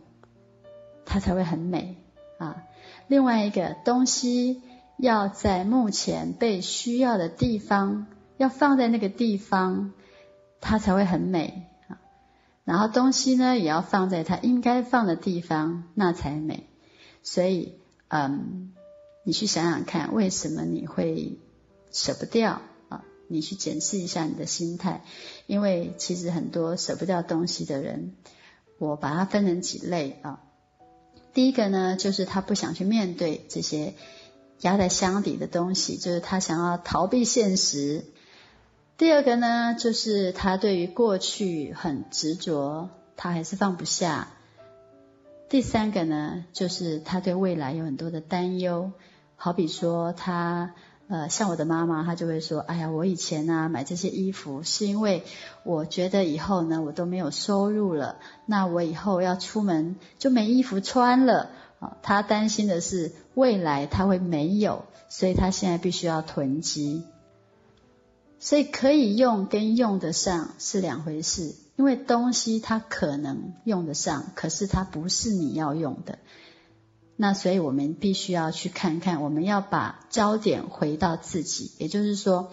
[1.03, 1.97] 它才会很美
[2.37, 2.61] 啊。
[3.07, 4.61] 另外一个东西
[4.97, 9.93] 要在目前被需要的地方，要放在那个地方，
[10.61, 11.99] 它才会很美啊。
[12.63, 16.69] 然后东西呢，也要放在它应该放的地方，那才美。
[17.23, 18.71] 所以，嗯，
[19.25, 21.39] 你去想想看，为什么你会
[21.91, 23.03] 舍不掉啊？
[23.27, 25.03] 你去检视一下你的心态，
[25.47, 28.15] 因为其实很多舍不掉东西的人，
[28.77, 30.41] 我把它分成几类啊。
[31.33, 33.93] 第一个呢，就是他不想去面对这些
[34.65, 38.03] 压在箱底的东西，就是他想要逃避现实。
[38.97, 44.27] 第二个呢，就是他对于过去很执着，他还是放不下。
[45.49, 48.91] 第三个呢，就是他对未来有很多的担忧，
[49.35, 50.73] 好比说他。
[51.07, 55.21] 呃，像我的妈妈，她就会说：“哎呀，我以前呢买这些衣服，是因为
[55.63, 61.51] 我觉得以后呢我都没有收入了，那我以后要出门就没衣服穿了。
[61.85, 67.03] 啊，她担心的是未来他会没有，所以他现在必须要囤积。
[68.39, 76.19] 所以可以用跟用得上是两回事，因为东西它可能用得上，可是它不是你要用的。”
[77.17, 82.51] 那所以我们必须要去看看，我们要把焦点回到自己，也就是说，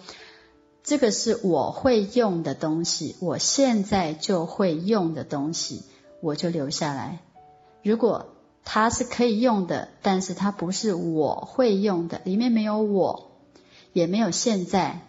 [0.83, 5.83] 这个是我会用的东西，我现在就会用的东西，
[6.21, 7.19] 我就留下来。
[7.83, 8.32] 如果
[8.65, 13.31] 它是可以用的，但是它不是我会用的，里面没有我，
[13.91, 15.01] 也没有现在，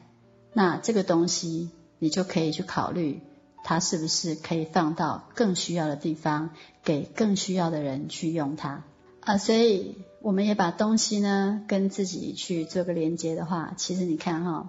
[0.52, 3.20] 那这个东西你就可以去考虑，
[3.62, 6.50] 它是不是可以放到更需要的地方，
[6.82, 8.82] 给更需要的人去用它。
[9.20, 14.68] 啊，所以我们也把东西呢跟自己去做个连接的话，其实你看哈，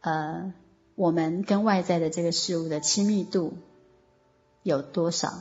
[0.00, 0.52] 呃，
[0.96, 3.54] 我们跟外在的这个事物的亲密度
[4.62, 5.32] 有多少？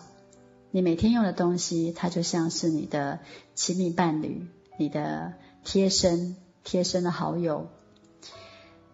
[0.71, 3.19] 你每天用的东西，它就像是你的
[3.55, 7.69] 亲密伴侣，你的贴身贴身的好友。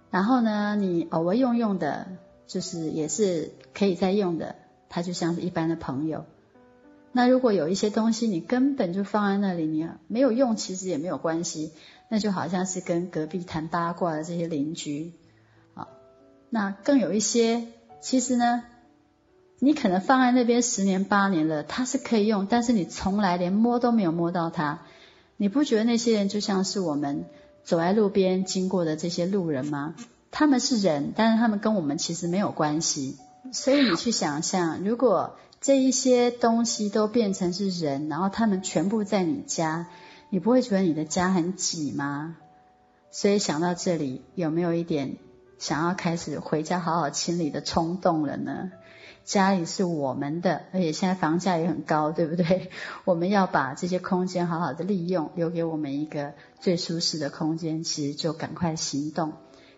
[0.09, 2.07] 然后呢，你偶尔用用的，
[2.47, 4.55] 就是也是可以再用的，
[4.87, 6.25] 它就像是一般的朋友。
[7.11, 11.73] 那如果有一些东西你根本就放在那里，你没有用，其实也没有关系。
[12.07, 15.13] 那就好像是跟隔壁谈八卦的这些邻居
[15.73, 15.87] 啊。
[16.49, 17.67] 那更有一些，
[17.99, 18.63] 其实呢，
[19.59, 24.81] 你可能放在那边十年八年了，它是可以用，但是你从来连摸都没有摸到它。
[25.37, 27.25] 你不觉得那些人就像是我们
[27.63, 29.95] 走在路边经过的这些路人吗？
[30.31, 33.17] 他们是人，但是他们跟我们其实没有关系。
[33.51, 39.87] 所以你去想象，如果这一些东西都变成是人，然后他们全部在你家，
[40.29, 42.35] 你不会觉得你的家很挤吗？
[43.11, 45.15] 所以想到这里，有没有一点
[45.57, 48.71] 想要开始回家好好清理的冲动了呢？
[49.23, 52.69] 家里是我们的，而且现在房价也很高，对不对？
[53.05, 57.83] 我们要把这些空间好好的利用，留给我们一个最舒适的空间。
[57.83, 59.33] 其实就赶快行动，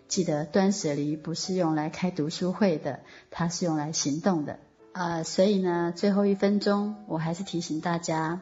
[0.06, 3.00] 记得断舍离不是用来开读书会的，
[3.30, 4.58] 它是用来行动的。
[4.92, 8.40] 啊，所以呢，最后一分钟，我还是提醒大家，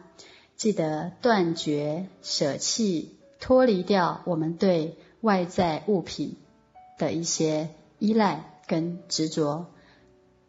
[0.57, 6.37] 记得断绝、舍弃、脱离掉我们对外在物品
[6.99, 9.67] 的一些依赖跟执着，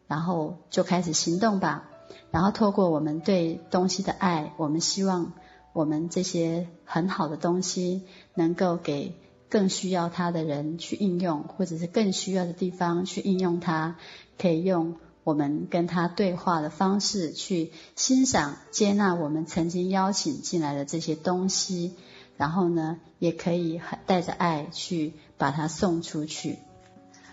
[0.06, 1.88] 然后就开始行动吧。
[2.30, 5.32] 然后透过我们对东西的爱，我们希望
[5.72, 8.02] 我们这些很好的东西
[8.34, 9.14] 能够给
[9.48, 13.96] 更需要它的人去应用，或者是更需要的地方去应用它，
[14.38, 14.96] 可以用。
[15.24, 21.96] 我们跟他对话的方式，去欣赏、接纳我们曾经邀请进来的这些东西，
[22.38, 26.58] 然后呢，也可以带着爱去把它送出去。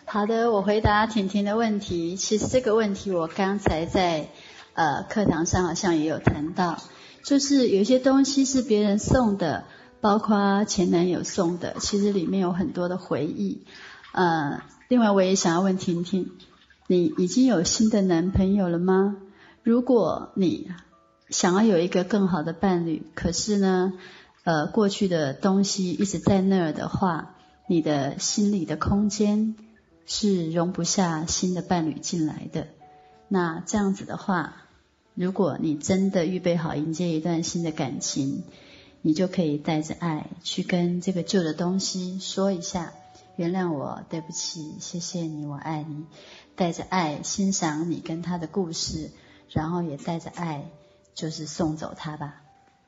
[0.06, 2.16] 好的，我回答婷婷的问题。
[2.16, 4.30] 其实这个问题我刚才在
[4.74, 6.78] 呃课堂上好像也有谈到，
[7.24, 9.66] 就是有些东西是别人送的，
[10.00, 13.66] 包括前男友送的，其实里面有很多的回忆。
[14.14, 16.32] 呃，另外我也想要问婷婷。
[16.88, 19.16] 你已经有新的男朋友了吗？
[19.64, 20.70] 如果你
[21.32, 23.94] 想要有一个更好的伴侣，可是呢，
[24.44, 27.35] 呃，过去的东西一直在那儿的话，
[27.68, 29.56] 你的心里的空间
[30.06, 32.68] 是容不下新的伴侣进来的。
[33.28, 34.58] 那这样子的话，
[35.16, 38.44] 如果你真的预备好迎接一段新的感情，
[39.02, 42.94] 你就可以带着爱去跟这个旧的东西说一下：
[43.36, 46.06] 原谅我，对不起，谢谢你，我爱你。
[46.56, 49.12] 带着爱欣赏你跟他的故事，
[49.50, 50.70] 然后也带着爱，
[51.14, 52.45] 就是送走他吧。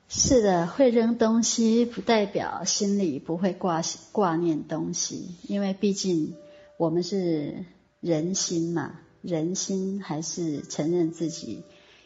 [0.08, 6.34] 是的，会扔东西不代表心里不会挂挂念东西，因为毕竟
[6.78, 7.66] 我们是
[8.00, 11.62] 人心嘛，人心还是承认自己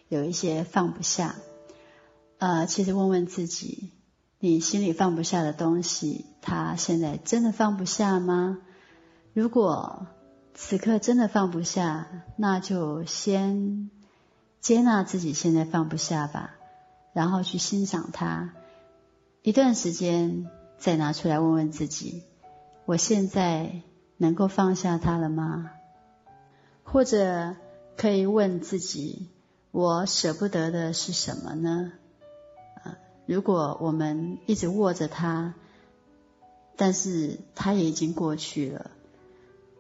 [0.09, 1.37] 有一些放不下。
[2.39, 3.91] 呃，其实问问自己，
[4.41, 8.59] 你心里放不下的东西，他现在真的放不下吗？
[9.33, 10.07] 如果。
[10.55, 13.91] 此刻真的放不下，那就先
[14.61, 16.57] 接纳自己现在放不下吧，
[17.13, 18.55] 然后去欣赏它。
[19.43, 22.23] 一段时间再拿出来问问自己：
[22.85, 23.83] 我现在
[24.17, 25.71] 能够放下它了吗？
[26.85, 27.57] 或者
[27.97, 29.29] 可以问自己：
[29.71, 31.93] 我舍不得的是什么呢？
[32.83, 35.55] 啊，如果我们一直握着它，
[36.77, 38.91] 但是它也已经过去了。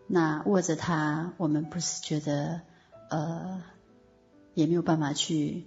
[0.06, 2.60] 那握着它，我们不是觉得
[3.10, 3.62] 呃
[4.54, 5.66] 也没有办法去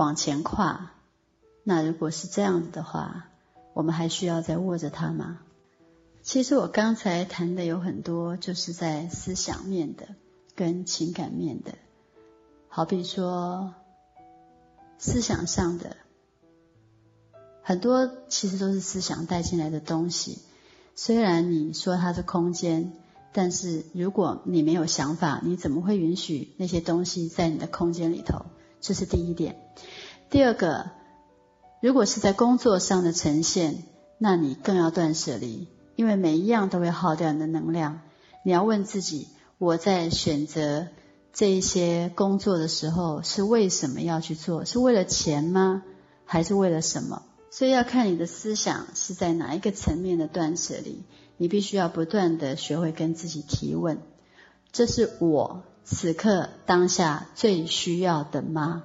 [0.00, 0.92] 往前跨？
[1.62, 3.28] 那如果是这样子的话，
[3.74, 5.40] 我们还需要再握着它吗？
[6.22, 10.08] 其实我刚才谈的有很多，就是在思想面的
[10.54, 11.74] 跟情感面的，
[12.68, 13.74] 好比说
[14.96, 15.98] 思想上的
[17.62, 20.38] 很多，其实都是思想带进来的东西。
[20.96, 22.94] 虽然你说它是空间。
[23.32, 28.46] 但是如果你没有想法，你怎么会允许那些东西在你的空间里头？
[28.80, 29.56] 这是第一点。
[30.30, 30.90] 第二个，
[31.80, 33.84] 如果是在工作上的呈现，
[34.18, 38.00] 那你更要断舍离，因为每一样都会耗掉你的能量。
[38.44, 39.28] 你要问自己：
[39.58, 40.88] 我在选择
[41.32, 44.64] 这一些工作的时候，是为什么要去做？
[44.64, 45.82] 是为了钱吗？
[46.24, 47.22] 还是为了什么？
[47.50, 51.02] 所以要看你的思想是在哪一个层面的断舍离。
[51.36, 53.98] 你必须要不断的学会跟自己提问：
[54.72, 58.84] 这是我此刻当下最需要的吗？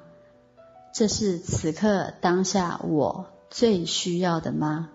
[0.93, 4.89] 这是此刻当下我最需要的吗？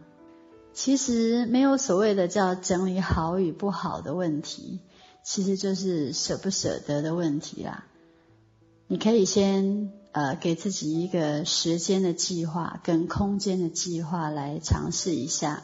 [0.72, 4.80] 其实没有所谓的叫整理好与不好的问题，
[5.22, 7.84] 其实就是舍不舍得的问题啦。
[8.86, 15.62] 你可以先呃给自己一个时间的计划跟空间的计划来尝试一下。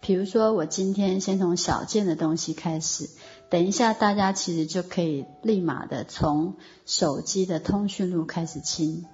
[0.00, 3.08] 比如说，我今天先从小件的东西开始，
[3.50, 6.54] 等一下大家其实就可以立马的从
[6.86, 9.04] 手机的通讯录开始清。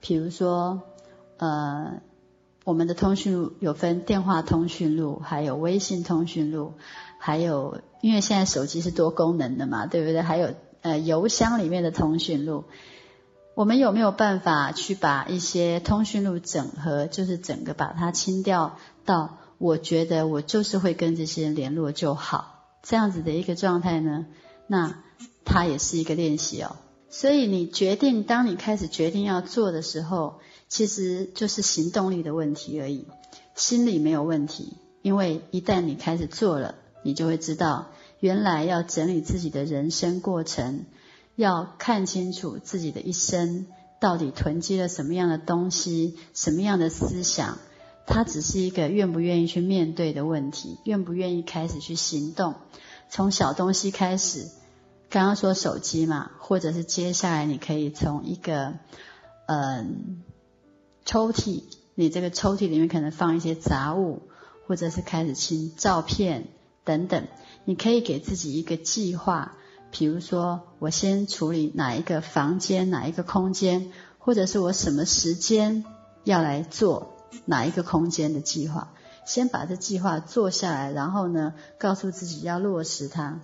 [0.00, 0.82] 比如说，
[1.38, 2.02] 呃，
[2.64, 6.74] 我们的通讯录有分电话通讯录，还有微信通讯录，
[7.18, 10.20] 还有因为现在手机是多功能的嘛，对不对？
[10.22, 12.64] 还有呃邮箱里面的通讯录，
[13.54, 19.38] 我们有没有办法去把一些通讯录整合，就是整个把它清掉到？
[19.58, 22.55] 我觉得我就是会跟这些人联络就好，
[22.88, 24.26] 这样子的一个状态呢，
[24.68, 25.02] 那
[25.44, 26.76] 它也是一个练习哦。
[27.10, 33.06] 所以你决定，当你开始决定要做的时候，其实就是行动力的问题而已，
[33.56, 34.76] 心里没有问题。
[35.02, 37.88] 因为一旦你开始做了，你就会知道，
[38.20, 40.84] 原来要整理自己的人生过程，
[41.34, 43.66] 要看清楚自己的一生
[44.00, 47.58] 到底囤积了什么样的东西，什么样的思想。
[48.06, 52.54] 它只是一个愿不愿意去面对的问题，愿不愿意开始去行动。
[53.10, 54.48] 从小东西开始，
[55.10, 58.74] 刚刚说手机嘛，或者是接下来你可以从一个
[59.46, 60.22] 嗯
[61.04, 64.22] 抽屉，你这个抽屉里面可能放一些杂物，
[64.66, 66.48] 或者是开始清照片
[66.84, 67.26] 等等，
[67.64, 69.56] 你可以给自己一个计划，
[69.90, 75.84] 比如说我先处理哪一个房间、哪一个空间，或者是我什么时间
[76.24, 78.92] 要来做哪一个空间的计划，
[79.24, 83.40] 先把这计划做下来，然后呢，告诉自己要落实它。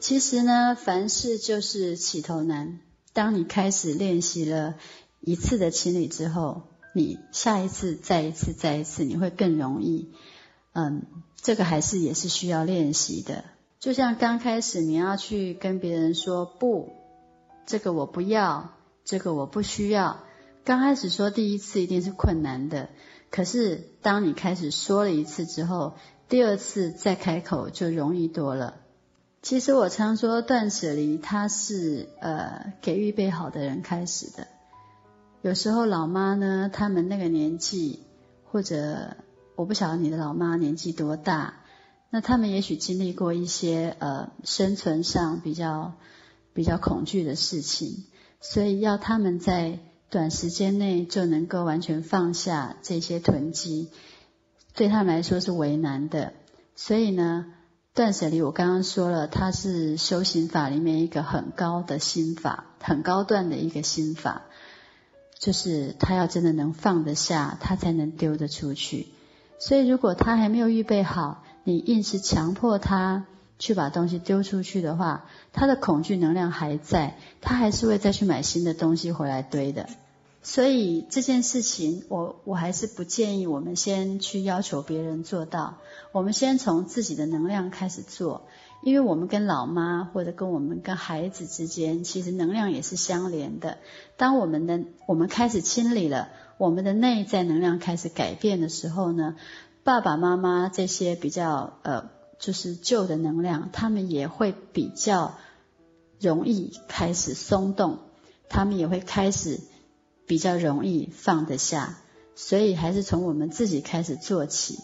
[0.00, 2.80] 其实呢，凡事就是起头难。
[3.12, 4.76] 当你开始练习了
[5.20, 6.62] 一次的清理之后，
[6.94, 10.12] 你下一次、再一次、再一次，你会更容易。
[10.72, 11.02] 嗯，
[11.36, 13.44] 这个还是也是需要练习的。
[13.80, 16.92] 就像刚开始你要去跟别人说不，
[17.66, 18.70] 这个我不要，
[19.04, 20.20] 这个我不需要。
[20.64, 22.88] 刚开始说第一次一定是困难的，
[23.30, 25.94] 可是当你开始说了一次之后，
[26.28, 28.80] 第二次再开口就容易多了。
[29.40, 34.48] 其实我常说断舍离，它是呃给预备好的人开始的。
[35.42, 38.00] 有时候老妈呢，他们那个年纪，
[38.44, 39.16] 或者
[39.54, 41.60] 我不晓得你的老妈年纪多大，
[42.10, 45.92] 那他们也许经历过一些呃生存上比较
[46.52, 48.04] 比较恐惧的事情，
[48.40, 49.78] 所以要他们在
[50.10, 53.88] 短时间内就能够完全放下这些囤积，
[54.74, 56.32] 对他们来说是为难的。
[56.76, 57.46] 所以呢。
[57.94, 64.42] 断舍离，我刚刚说了，它是修行法里面一个很高的心法，很高段的一个心法，
[65.36, 69.08] 就是他要真的能放得下，他才能丢得出去。
[69.58, 73.26] 所以，如果他还没有预备好，你硬是强迫他
[73.58, 79.88] 去把东西丢出去的话，他的恐惧能量还在，他还是会再去买新的东西回来堆的。
[80.40, 85.78] 所以这件事情，我我还是不建议我们先去要求别人做到。
[86.12, 88.46] 我们先从自己的能量开始做，
[88.82, 93.78] 因为我们跟老妈或者跟我们跟孩子之间，其实能量也是相连的。
[94.16, 99.34] 当我们的我们开始清理了，我们的内在能量开始改变的时候呢，
[99.82, 105.34] 爸爸妈妈这些比较呃就是旧的能量，他们也会比较
[106.20, 107.98] 容易开始松动，
[108.48, 109.60] 他们也会开始
[110.26, 111.98] 比较容易放得下。
[112.34, 114.78] 所以还是从我们自己开始做起。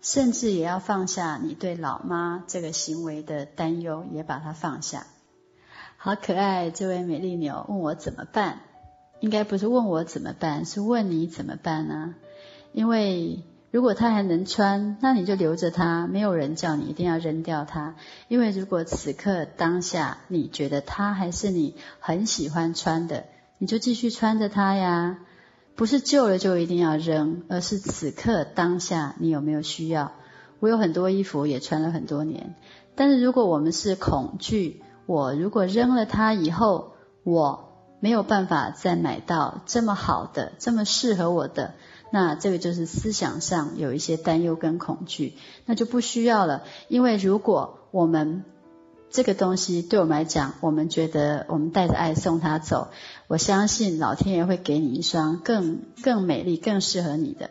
[0.00, 5.06] 甚至也要放下你对老妈这个行为的担忧，也把它放下。
[5.96, 8.60] 好可爱，这位美丽牛问我怎么办？
[9.20, 12.14] 应该不是问我怎么办，是问你怎么办呢？
[12.74, 13.44] 因为
[13.74, 17.96] 如果它还能穿，那你就留着它，没有人叫你一定要扔掉它。
[18.28, 23.24] 因为如果此刻当下你觉得它还是你很喜欢穿的，
[23.58, 25.18] 你就继续穿着它呀。
[25.74, 30.12] 不是旧了就一定要扔，而是此刻当下你有没有需要？
[30.60, 32.54] 我有很多衣服也穿了很多年，
[32.94, 36.92] 但是如果我们是恐惧，我如果扔了它以后，
[37.24, 41.74] 我没有办法再买到这么好的、这么适合我的，
[42.14, 45.32] 那这个就是思想上有一些担忧跟恐惧，
[45.66, 46.62] 那就不需要了。
[46.86, 48.44] 因为如果我们
[49.10, 52.86] 这个东西对我们来讲，我们觉得我们带着爱送他走，
[53.26, 57.50] 我相信老天爷会给你一双更更美丽、更适合你的。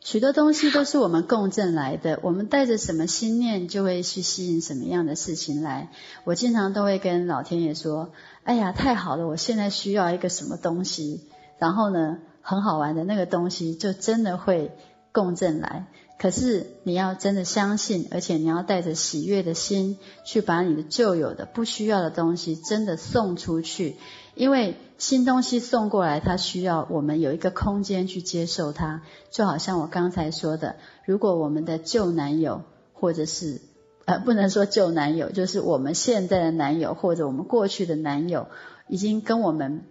[0.00, 5.90] 许多东西都是我们共振来的，我们带着什么心念，就会去吸引什么样的事情来。
[6.24, 8.10] 我经常都会跟老天爷说
[8.42, 11.28] ：“哎呀，太好了，我现在需要一个什么东西，
[11.60, 14.70] 然后呢，很好玩的那个东西就真的会
[15.10, 15.86] 共振来。”
[16.16, 23.96] 可是你要真的相信，而且你要带着喜悦的心去把你的旧有的不需要的东西真的送出去，
[24.36, 29.02] 因为新东西送过来，它需要我们有一个空间去接受它。
[29.30, 33.60] 就好像我刚才说的，如果我们的旧男友，或者是
[34.04, 38.46] 呃不能说旧男友，就是我们现在的男友或者我们过去的男友，
[38.88, 39.82] 已经跟我们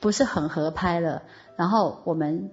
[0.00, 1.22] 不是很合拍了，
[1.56, 2.50] 然后我们。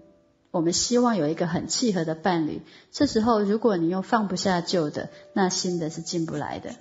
[0.53, 6.71] 我们希望有一个很契合的伴侣，这时候如果你又放不下旧的，那新的是进不来的。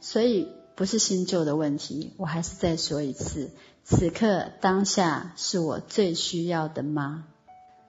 [0.00, 3.50] 所以不是新旧的问题，我还是再说一次：
[3.84, 7.24] 此刻当下是我最需要的吗？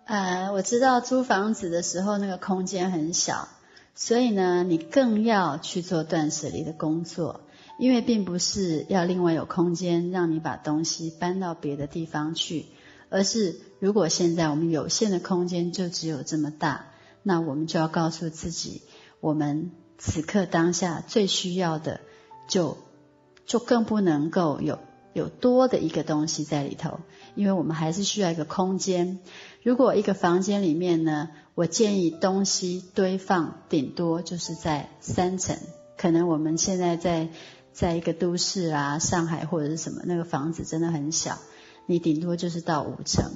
[0.04, 3.48] 呃，我知道租房子的时候那个空间很小，
[3.96, 7.40] 所以呢，你更要去做断舍离的工作，
[7.80, 12.66] 因为并不是要另外有空间让你把东西搬到别的地方去。
[13.10, 16.86] 而是，如果现在我们有限的空间就只有这么大，
[17.24, 18.84] 那我们就要告诉自己，
[19.20, 22.02] 我们此刻当下最需要的，
[22.48, 22.78] 就
[23.46, 24.80] 就更不能够有
[25.14, 27.00] 有多的一个东西在里头，
[27.36, 29.20] 因为我们还是需要一个空间。
[29.64, 35.58] 如果一个房间里面呢，我建议东西堆放顶多就是在三层，
[35.98, 37.28] 可能我们现在在
[37.74, 41.38] 在一个都市啊，上海或者是什么，那个房子真的很小。
[41.90, 43.32] 你顶多就是到五层，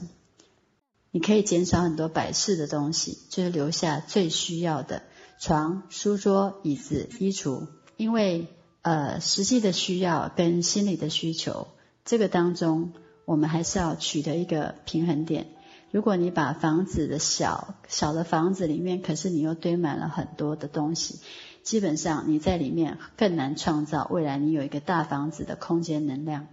[1.09, 5.01] 你可以减少很多摆饰的东西，就是留下最需要的
[5.39, 7.65] 床、书桌、椅子、衣橱。
[7.97, 8.47] 因为
[8.83, 11.69] 呃，实际的需要跟心理的需求，
[12.05, 12.93] 这个当中
[13.25, 15.47] 我们还是要取得一个平衡点。
[15.89, 21.21] 如果你把房子的小小的房子里面，可是你又堆满了很多的东西，
[21.63, 26.45] 基本上你在里面更难创造未来你有一个大房子的空间能量。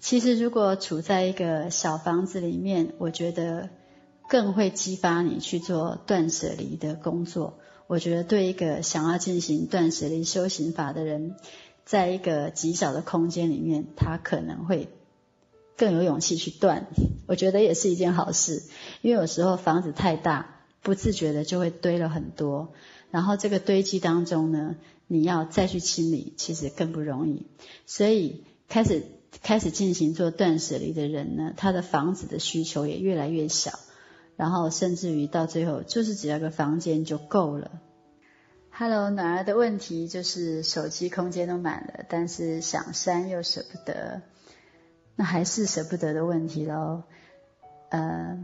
[0.00, 3.70] 其实如果处在一个小房子里面，我觉得。
[4.28, 7.60] 更会激发你去做断舍离的工作。
[7.86, 11.36] 我觉得对一个想要进行断舍离修行法的人，
[11.84, 14.88] 在一个极小的空间里面，他可能会
[15.76, 16.88] 更有勇气去断。
[17.28, 18.64] 我觉得也是一件好事，
[19.00, 22.72] 因为有时候房子太大，不自觉的就会堆了很多，
[23.12, 24.74] 然后这个堆积当中呢，
[25.06, 27.46] 你要再去清理，其实更不容易。
[27.86, 29.04] 所以开始
[29.42, 33.78] 开始进行做断舍离的人呢，他的房子的需求也越来越小。
[34.36, 37.70] 然后甚至于到最后，就是只要个房间就够了。
[38.70, 44.20] Hello，哪儿的问题就是手机空间都满了，但是想删又舍不得，
[45.14, 47.04] 那还是舍不得的问题喽。
[47.88, 48.38] 呃，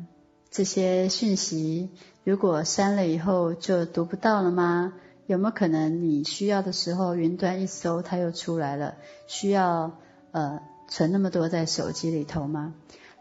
[0.51, 1.91] 这些讯息
[2.25, 4.95] 如果删了以后就读不到了吗？
[5.27, 8.97] 有没有可能你需要的时候云端一搜它又出来了？
[9.27, 9.99] 需要
[10.31, 12.75] 呃存那么多在手机里头吗？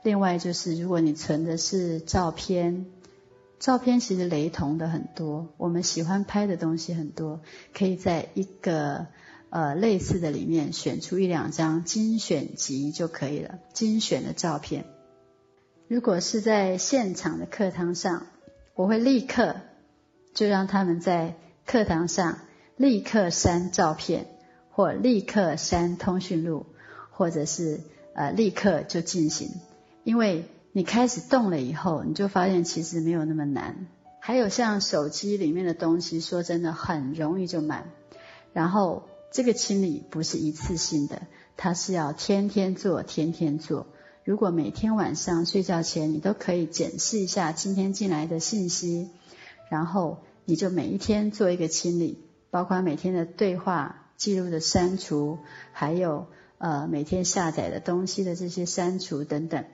[0.04, 2.88] 另外就是，如果你存的是照片，
[3.60, 7.42] 照片其实雷同的很多，我们喜欢拍的东西很多，
[7.74, 9.06] 可以在一个
[9.52, 14.86] 呃类似的里面选出一两张精选集就可以了，精选的照片。
[15.88, 18.26] 如果是在现场的课堂上，
[18.74, 19.58] 我会立刻
[20.34, 21.36] 就让他们在
[21.68, 22.40] 课堂上
[22.78, 24.26] 立刻删照片，
[24.72, 26.66] 或立刻删通讯录，
[27.12, 27.82] 或者是
[28.16, 29.52] 呃立刻就进行。
[30.04, 33.86] 因为你开始动了以后，你就发现其实没有那么难。
[34.20, 37.92] 还有像手机里面的东西，说真的很容易就满。
[38.54, 41.22] 然后这个清理不是一次性的，
[41.58, 43.86] 它是要天天做，天天做。
[44.24, 49.10] 如果每天晚上睡觉前，你都可以检视一下今天进来的信息，
[49.70, 55.40] 然后你就每一天做一个清理，包括每天的对话记录的删除，
[55.74, 56.28] 还有。
[56.62, 59.66] 呃，每天下载的东西的这些删除等等，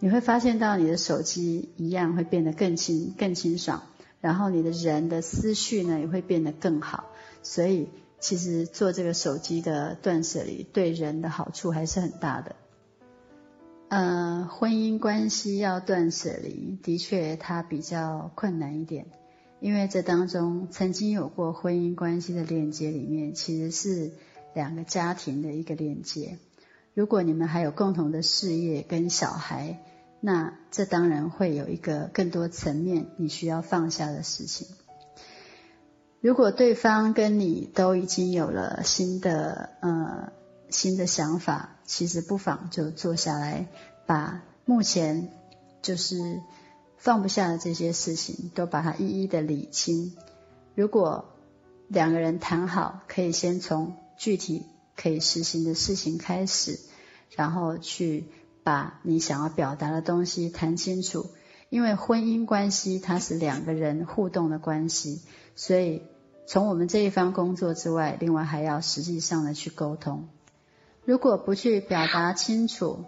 [0.00, 3.84] 你会发现到你的手机一样会变得更清、更清爽，
[4.20, 7.04] 然后你的人的思绪呢也会变得更好。
[7.44, 12.56] 所以，其实做这个手机的断舍离对人的好处还是很大的。
[13.88, 19.06] 呃，婚姻关系要断舍离，的确它比较困难一点，
[19.60, 24.10] 因为这当中曾经有过婚姻关系的链接里面，其实是。
[24.56, 26.38] 两个家庭的一个连接，
[26.94, 29.82] 如果你们还有共同的事业跟小孩，
[30.20, 34.66] 那这当然会有一个更多层面你需要放下的事情。
[36.22, 40.32] 如果对方跟你都已经有了新的呃
[40.70, 43.66] 新的想法，其实不妨就坐下来，
[44.06, 45.28] 把目前
[45.82, 46.40] 就是
[46.96, 50.16] 放不下的这些事情都把它一一的理清。
[50.74, 51.26] 如果
[51.88, 53.94] 两个人谈好，可以先从。
[54.16, 54.64] 具体
[54.96, 56.78] 可以实行的事情开始，
[57.34, 58.28] 然后去
[58.62, 61.26] 把你想要表达的东西谈清楚。
[61.68, 65.20] 因为婚姻关系它是两个人互动的关系，
[65.56, 66.02] 所以
[66.46, 70.28] 从我们这一方工作之外，另外还要实际上的去沟通。
[71.04, 73.04] 如果不去表达清楚，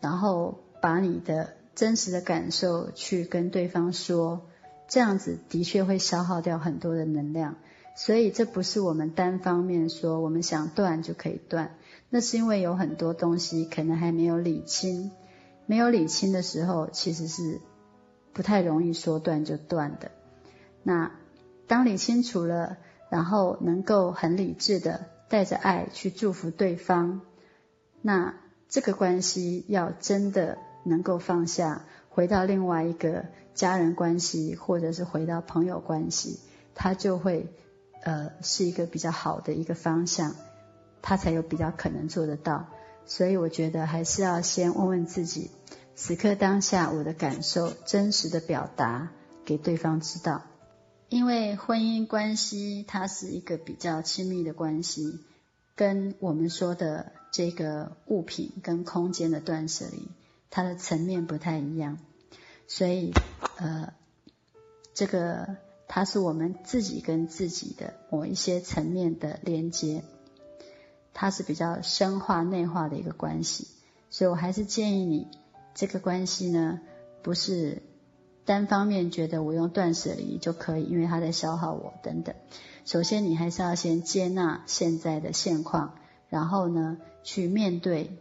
[0.00, 4.42] 然后把你的真实的感受去跟对方说，
[4.88, 7.56] 这样子的确会消耗掉很多的能量。
[7.96, 11.76] 所以这不是我们单方面说我们想断就可以断，
[12.08, 15.10] 那是因为有很多东西可能还没有理清，
[15.66, 17.60] 没有理清的时候，其实是
[18.32, 20.12] 不太容易说断就断的。
[20.82, 21.12] 那
[21.66, 22.78] 当理清楚了，
[23.10, 27.20] 然后能够很理智的带着爱去祝福对方，
[28.00, 28.34] 那
[28.68, 36.40] 这个关系要真的能够放下，回到另外一个家人关系，或者是回到朋友关系，
[36.74, 37.52] 他就会。
[38.02, 40.34] 呃，是一个比较好的一个方向，
[41.02, 42.68] 他才有比较可能做得到。
[43.04, 45.50] 所以我觉得还是要先问问自己，
[45.94, 49.10] 此刻当下我的感受真实的表达
[49.44, 50.42] 给对方知道。
[51.08, 55.20] 因为婚姻关系它是一个比较亲密的关系，
[55.74, 60.08] 跟我们说的这个物品跟空间的断舍离，
[60.50, 61.98] 它的层面不太一样。
[62.66, 63.12] 所以
[63.56, 63.92] 呃，
[64.94, 65.56] 这个。
[65.92, 70.04] 它是我们自己跟自己的某一些层面的连接，
[71.12, 73.66] 它是比较深化内化的一个关系，
[74.08, 75.26] 所以我还是建议你，
[75.74, 76.80] 这个关系呢，
[77.24, 77.82] 不是
[78.44, 82.36] 单方面觉得我用断舍离就可以，因为它在消耗我等等。
[82.84, 85.94] 首先，你还是要先接纳现在的现况，
[86.28, 88.16] 然后呢，去面对，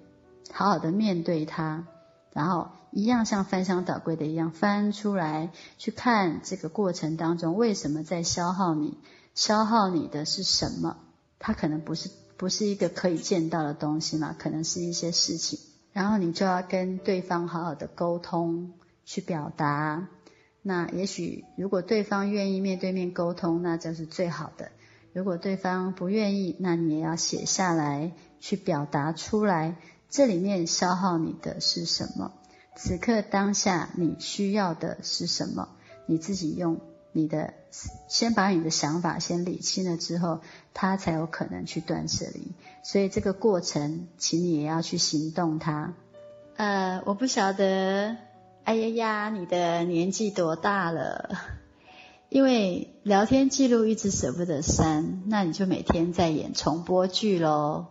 [0.52, 1.86] 好好的面对它，
[2.34, 8.98] 然后一样像翻箱倒柜的一样翻出来，去看这个过程当中为什么在消耗你，
[9.36, 10.98] 消耗你的是什么？
[11.38, 15.60] 它可能不是不是一个可以见到的东西嘛，可能是一些事情，
[15.94, 18.74] 然后你就要跟对方好好的沟通，
[19.06, 20.08] 去表达。
[20.62, 24.72] 那也许如果对方愿意面对面沟通，那就是最好的。
[25.14, 29.78] 如果对方不愿意，那你也要写下来，去表达出来。
[30.10, 32.34] 这里面消耗你的是什么？
[32.82, 35.68] 此刻当下你需要的是什么？
[36.06, 36.80] 你自己用
[37.12, 37.54] 你的，
[38.08, 40.40] 先把你的想法先理清了之后，
[40.74, 42.54] 他才有可能去断舍离。
[42.82, 45.94] 所以这个过程，请你也要去行动它。
[46.56, 48.16] 呃，我不晓得。
[48.64, 51.38] 哎呀呀，你的年纪多大了？
[52.30, 57.88] 因为聊天记录一直舍不得删，那你就每天在演重播剧喽，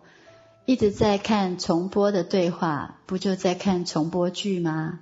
[0.68, 5.00] 一直在看重播的对话，不就在看重播剧吗？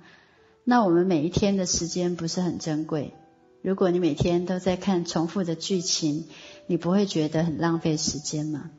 [0.63, 3.13] 那我们每一天的时间不是很珍贵？
[3.61, 6.29] 如果你每天都在看重复的剧情，
[6.67, 8.69] 你不会觉得很浪费时间吗？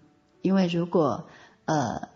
[0.41, 1.28] 因为如果
[1.66, 2.09] 呃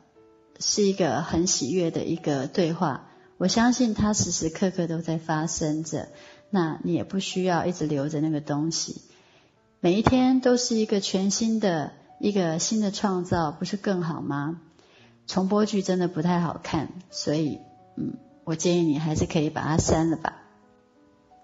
[0.59, 3.11] 是一个很喜悦的一个对话。
[3.37, 6.09] 我相信它时时刻刻都在发生着，
[6.49, 9.03] 那你也不需要一直留着那个东西。
[9.81, 11.93] 每一天都是一个全新的
[12.23, 14.61] 一个新的创造，不是更好吗？
[15.27, 17.59] 重播剧真的不太好看，所以
[17.97, 18.15] 嗯，
[18.45, 20.41] 我建议你还是可以把它删了吧。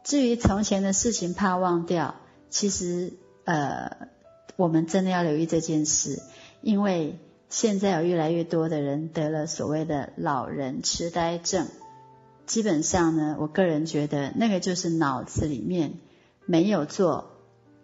[0.05, 2.15] 至于从前的事情怕忘掉，
[2.49, 3.15] 其实
[3.45, 4.07] 呃，
[4.55, 6.23] 我们真的要留意这件事，
[6.63, 7.19] 因为
[7.49, 11.67] 现在有越来越多的人得了所谓的老人痴呆症。
[12.47, 15.95] 基本上呢，我个人觉得那个就是脑子里面
[16.47, 17.33] 没有做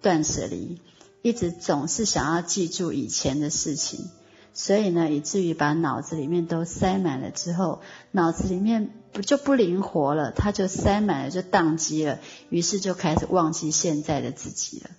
[0.01, 0.81] 断舍离，
[1.25, 4.11] 一直总是想要记住以前的事情，
[4.53, 12.19] 所以呢，以至于把脑子里面都塞满了之后，脑子里面不就不灵活了，它就塞满了，就宕机了，
[12.51, 14.91] 于是就开始忘记现在的自己了。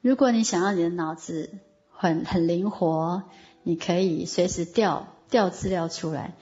[0.00, 1.50] 如果你想要你的脑子
[1.88, 3.22] 很很灵活，
[3.62, 6.34] 你可以随时调调资料出来，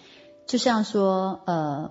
[0.46, 1.90] 就像说呃。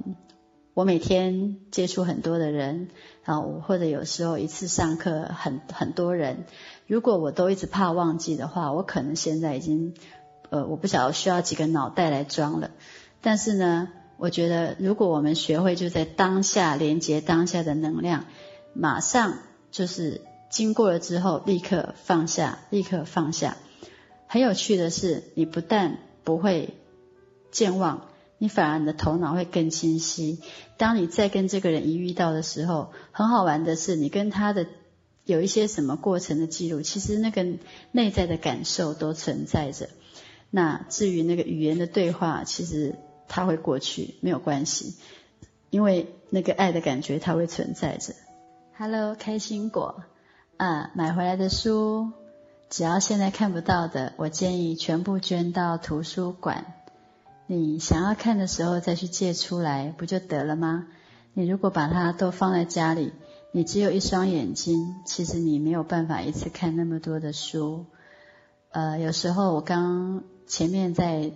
[0.78, 2.90] 我每天接触很多的人，
[3.26, 6.46] 啊，或者有时候一次上课很很多人，
[6.86, 9.96] 如果我都一直怕忘记的话，我可能现在已经，
[10.52, 12.70] 呃，我不晓得需要几个脑袋来装了。
[13.22, 18.26] 但是呢，我觉得如果我们学会就在当下连接当下的能量，
[18.76, 19.40] 马上
[19.72, 20.22] 就是
[20.52, 23.58] 经过了之后立刻放下，立刻放下。
[24.28, 26.76] 很有趣的是，你不但不会
[27.50, 28.10] 健忘。
[28.38, 30.42] 你反而你的头脑会更清晰。
[30.78, 34.68] 当你再跟这个人一遇到的时候，很好玩的是，你跟他的
[35.26, 37.46] 有一些什么过程的记录，其实那个
[37.92, 39.90] 内在的感受都存在着。
[40.50, 42.96] 那至于那个语言的对话，其实
[43.28, 44.96] 它会过去，没有关系，
[45.70, 48.14] 因为那个爱的感觉它会存在着。
[48.78, 50.04] Hello，开心果
[50.56, 52.12] 啊，买回来的书，
[52.70, 56.77] 只要现在看不到的，我建议全部捐到图书馆。
[57.50, 60.88] 你想要看的时候再去借出来，不就得了吗？
[61.34, 63.14] 你如果把它都放在家里，
[63.54, 67.86] 你只有一双眼睛，其实你没有办法一次看那么多的书。
[68.72, 71.32] 呃，有时候我刚前面在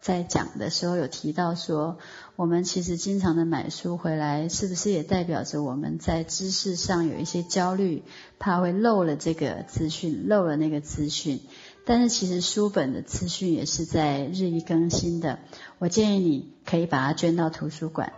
[0.00, 1.98] 在讲的时候有提到说，
[2.36, 8.04] 我们其实经常的买书回来，是不是也代表着我们在知识上有一些焦虑，
[8.38, 11.40] 怕会漏了这个资讯，漏了那个资讯。
[11.88, 15.38] 但是其实书本的资讯也是在日益更新的，
[15.78, 18.12] 我建议你可以把它捐到图书馆。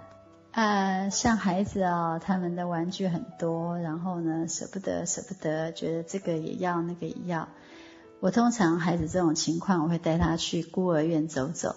[0.52, 7.46] 啊，像孩子啊，他们的玩具很多，然后呢舍不得舍不得，觉得这个也要那个也要。
[8.20, 11.76] 我通常孩子这种情况，我会带他去孤儿院走走，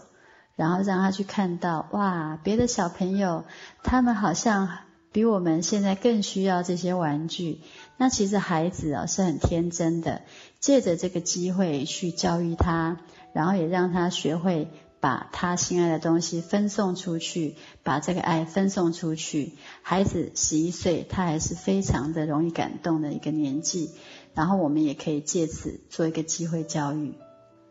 [0.56, 3.44] 然后让他去看到哇，别的小朋友
[3.84, 4.70] 他们好像
[5.12, 7.62] 比我们现在更需要这些玩具。
[7.98, 10.22] 那其实孩子啊是很天真的。
[10.60, 13.00] 借着这个机会去教育他，
[13.34, 19.54] 然后也让他学会把他心爱的东西分送出去，把这个爱分送出去。
[19.82, 23.92] 孩子十一岁，他还是非常的容易感动的一个年纪。
[24.34, 27.16] 然后我们也可以借此做一个机会教育。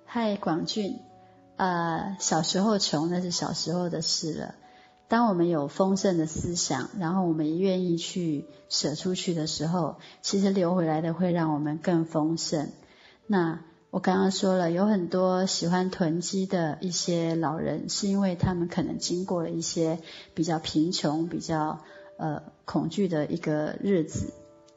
[0.04, 0.98] 嗨，广俊，
[1.56, 4.54] 呃，小时候穷那是小时候的事了。
[5.10, 12.68] 当我们有丰盛的思想，然后我们愿意去舍出去的时候，其实留回来的会让我们更丰盛。
[13.26, 13.58] 那
[13.90, 19.98] 我刚刚说了，有很多喜欢囤积的一些老人，是因为他们可能经过了一些
[20.32, 21.80] 比较贫穷、比较
[22.16, 24.32] 呃恐惧的一个日子，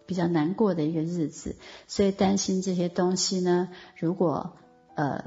[0.08, 1.56] 比较难过的一个日子，
[1.88, 3.70] 所以担心这些东西呢，
[4.00, 4.54] 如果
[4.96, 5.26] 呃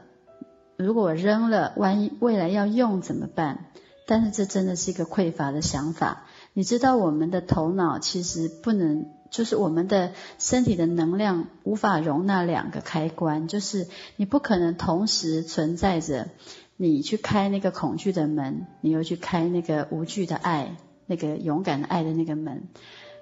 [0.76, 3.66] 如果扔了，万一未来要用怎么办？
[4.06, 6.24] 但是这真的是一个匮乏的想法。
[6.52, 13.86] 你知道我们的头脑其实不能，就是我们的身体的能量无法容纳两个开关，就是
[14.16, 16.28] 你不可能同时存在着，
[16.76, 20.76] 你去开那个恐惧的门，你又去开那个无惧的爱、
[21.06, 22.68] 那个勇敢的爱的那个门。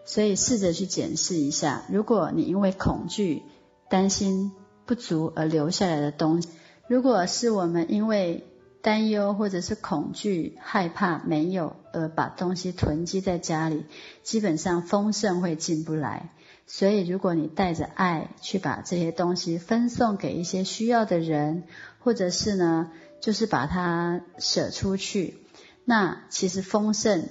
[0.05, 3.43] 所以试着去检视一下，如果你因为恐惧、
[3.89, 4.53] 担心
[4.85, 6.51] 不足而留下来的东西，
[6.89, 8.45] 如果是我们因为
[8.85, 13.87] 担忧或者是恐惧、害怕没有，而把东西囤积在家里，
[14.22, 16.28] 基本上丰盛会进不来。
[16.66, 21.62] 所以，如果你带着爱去把这些东西分送给一些需要的人，
[21.99, 22.91] 或者是呢，
[23.22, 25.39] 就是把它舍出去，
[25.87, 27.30] 那其实丰盛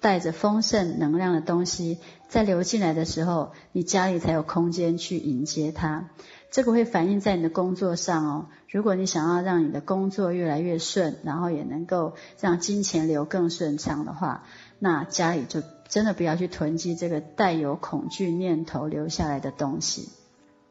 [0.00, 1.98] 带着丰盛能量的东西
[2.28, 6.08] 在流进来的时候，你家里才有空间去迎接它。
[6.52, 8.46] 这个会反映在你的工作上哦。
[8.68, 14.44] 如果你想要让你的工作越来越顺，然后也能够让金钱流更顺畅的话，
[14.78, 20.10] 那家里就真的不要去囤积这个带有恐惧念头留下来的东西。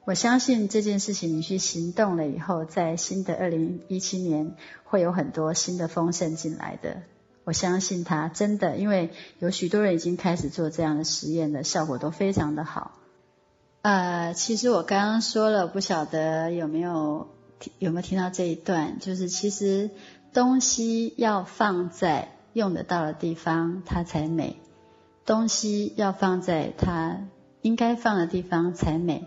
[0.06, 7.02] 我相信这件事情你去行动了以后，在新的二零一七年会有很多新的丰盛进来的。
[7.44, 9.10] 我相信它真的，因为
[9.40, 12.92] 有许多人已经开始做这样的实验了效果都非常的好。
[13.82, 17.30] 呃，其实我刚刚说了，不晓得有没有
[17.80, 19.90] 有没有听到这一段，就是其实
[20.34, 24.58] 东西要放在用得到的地方，它才美；
[25.26, 27.28] 东西要放在它
[27.64, 29.26] 应该放的地方才美。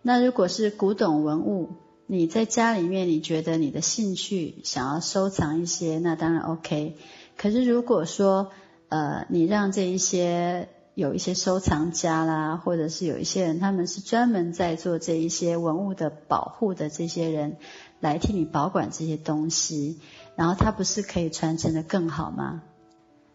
[0.00, 1.68] 那如果是古董文物，
[2.06, 6.96] 你在家里面，你觉得你的兴趣想要收藏一些，那当然 OK。
[7.36, 8.50] 可是如果说
[8.88, 17.56] 呃，你让这一些有一些收藏家啦，或者是有一些人，他们是专门在做这一些文物的保护的这些人，
[18.00, 20.00] 来替你保管这些东西，
[20.36, 22.62] 然后它不是可以传承的更好吗？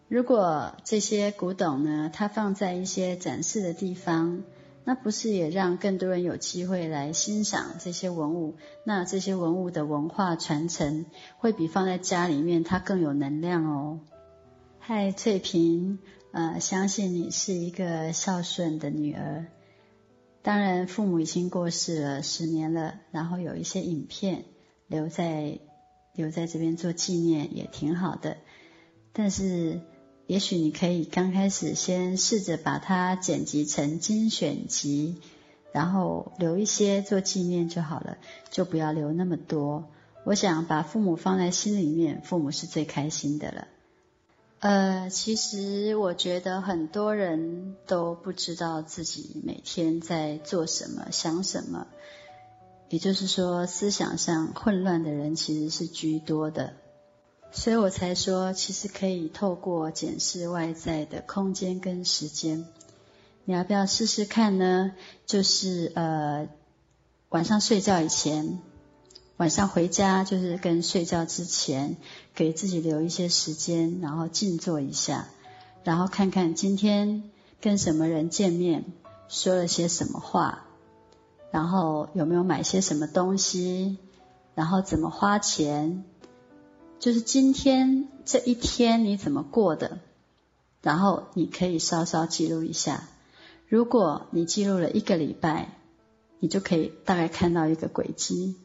[0.08, 4.42] 如果这些古董呢，它放在一些展示的地方，
[4.84, 8.54] 那不是也让更多人有机会来欣赏这些文物？
[8.84, 11.06] 那这些文物的文化传承，
[11.38, 13.98] 会比放在家里面它更有能量哦。
[14.78, 15.98] 嗨，翠萍。
[16.36, 19.46] 呃，相信你是一个孝顺的女儿。
[20.42, 24.44] 当然，父母已经过世了十年了，然后有一些影片
[24.86, 25.60] 留在
[26.12, 28.36] 留在这边做纪念，也挺好的。
[29.14, 29.80] 但是，
[30.26, 35.22] 也许你可以刚开始先试着把它剪辑成精选集，
[35.72, 38.18] 然后留一些做纪念就好了，
[38.50, 39.88] 就不要留那么多。
[40.26, 43.68] 我想把父母放在心里面，父母是最开心的了。
[44.60, 51.86] 呃，其实我觉得很多人都不知道自己每天在做什么、想什么，
[52.88, 56.72] 也就是说，思想上混乱的人其实是居多的。
[57.52, 62.66] 所以我才说，其实可以透过检视外在的空间跟时间，
[63.44, 64.92] 你要不要试试看呢？
[65.26, 66.48] 就是呃，
[67.28, 68.58] 晚上睡觉以前。
[69.36, 71.98] 晚上回家就是跟睡觉之前，
[72.34, 75.28] 给自己留一些时间，然后静坐一下，
[75.84, 77.30] 然后看看今天
[77.60, 78.86] 跟什么人见面，
[79.28, 80.64] 说了些什么话，
[81.50, 83.98] 然后有没有买些什么东西，
[84.54, 86.04] 然后怎么花钱，
[86.98, 89.98] 就是今天这一天你怎么过的，
[90.80, 93.06] 然后你可以稍稍记录一下。
[93.68, 95.76] 如果你记录了一个礼拜，
[96.38, 98.56] 你就可以大概看到一个轨迹。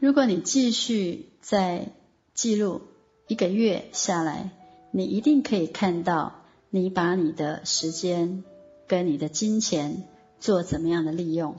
[0.00, 1.88] 如果你继续在
[2.32, 2.80] 记录
[3.28, 4.50] 一个月下来，
[4.92, 6.36] 你一定可以看到
[6.70, 8.42] 你把你的时间
[8.88, 10.04] 跟你的金钱
[10.40, 11.56] 做怎么样的利用。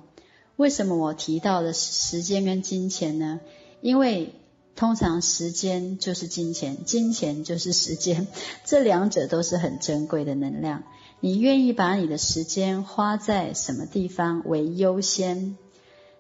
[0.55, 3.39] 为什么我提到的时间跟金钱呢？
[3.79, 4.33] 因为
[4.75, 8.27] 通常时间就是金钱，金钱就是时间，
[8.65, 10.81] 这两者都是很珍贵的能量。
[11.19, 15.57] 你愿意把你的时间花在什么地方为优先？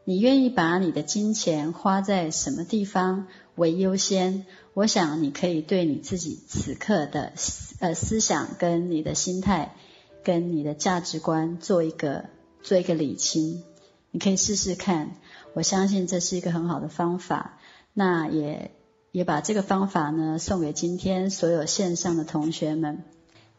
[0.03, 4.45] 你愿意把你的金钱花在什么地方为优先？
[4.73, 7.33] 我想你可以对你自己此刻的
[7.79, 9.75] 呃思想跟你的心态
[10.23, 12.25] 跟你的价值观做一个
[12.63, 13.63] 做一个理清。
[14.11, 15.17] 你可以试试看，
[15.53, 17.59] 我相信这是一个很好的方法。
[17.93, 18.71] 那也
[19.11, 23.03] 也把这个方法呢送给今天所有线上的同学们。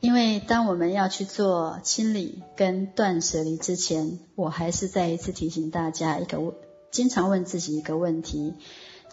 [0.02, 6.54] 因为当我们要去做清理跟断舍离之前，我还是再一次提醒大家一个问，
[6.90, 8.54] 经常问自己一个问题：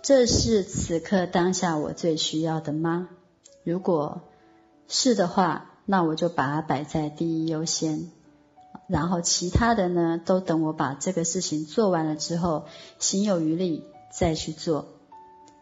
[0.01, 3.07] 这是此刻当下我最需要的吗？
[3.63, 4.21] 如果
[4.87, 8.09] 是的话，那我就把它摆在第一优先，
[8.87, 12.65] 然后其他的呢，都等我把这个事情做完了之后，
[12.97, 14.87] 心有余力再去做。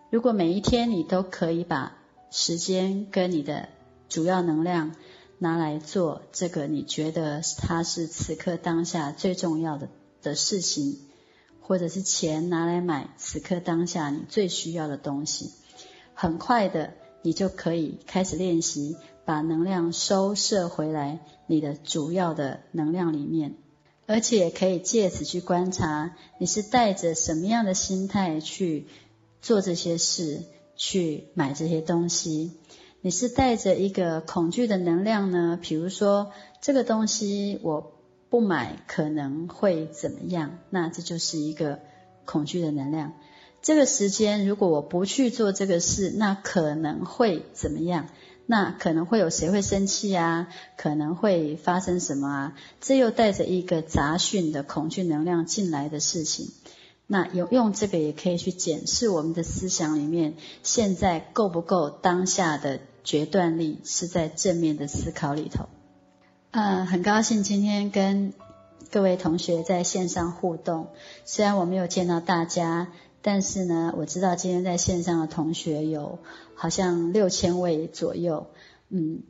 [0.09, 1.97] 如果每一天你都可以把
[2.31, 3.67] 时间跟你的
[4.07, 4.95] 主要能量
[5.37, 9.89] 拿来做这个，你觉得它是此刻当下最重要的
[10.21, 10.99] 的事情，
[11.61, 15.51] 或者是钱拿来买此刻当下你最需要的东西，
[16.13, 18.95] 很快的你就可以开始练习。
[19.25, 23.57] 把能量收摄回来，你的主要的能量里面，
[24.05, 28.87] 而且也可以借此去观察，你是带着什么样的心态去
[29.41, 30.45] 做这些事，
[30.77, 32.53] 去买这些东西。
[33.01, 35.59] 你是带着一个恐惧的能量呢？
[35.61, 36.31] 比如说，
[36.61, 37.93] 这个东西我
[38.29, 40.57] 不买可能会怎么样？
[40.69, 41.79] 那这就是一个
[42.25, 43.13] 恐惧的能量。
[43.61, 48.07] 这个时间如果我不去做这个事，那可能会怎么样？
[48.45, 50.47] 那可能会有谁会生气啊？
[50.77, 52.55] 可能会发生什么啊？
[52.81, 56.47] 这又带着一个杂讯的恐惧能量进来的事情。
[57.07, 65.65] 那有用这个也可以去检视我们的思想里面，现在够不够当下的决断力是在正面的思考里头。
[66.51, 68.33] 嗯，很高兴今天跟
[68.91, 70.89] 各位同学在线上互动，
[71.25, 72.89] 虽然我没有见到大家。
[73.19, 76.19] 但是呢，我知道今天在线上的同学有
[76.55, 78.47] 好像六千位左右，
[78.89, 79.23] 嗯，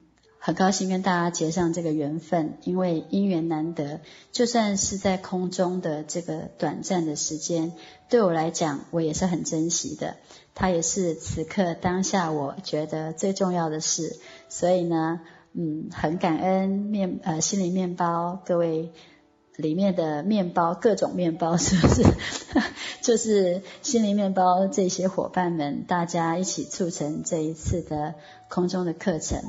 [0.47, 3.99] 很高兴跟大家结上这个缘分，因为因缘难得，
[4.31, 7.73] 就算是在空中的这个短暂的时间，
[8.07, 10.15] 对我来讲，我也是很珍惜的。
[10.55, 15.19] 它也是此刻当下我觉得最重要的事，所以呢，
[15.51, 18.93] 嗯，很感恩面呃心灵面包各位。
[19.57, 22.03] 里面的面包，各种面包 是不是？
[23.01, 28.13] 就是心灵面包这些伙伴们，大家一起促成这一次的
[28.49, 29.41] 空中的课程。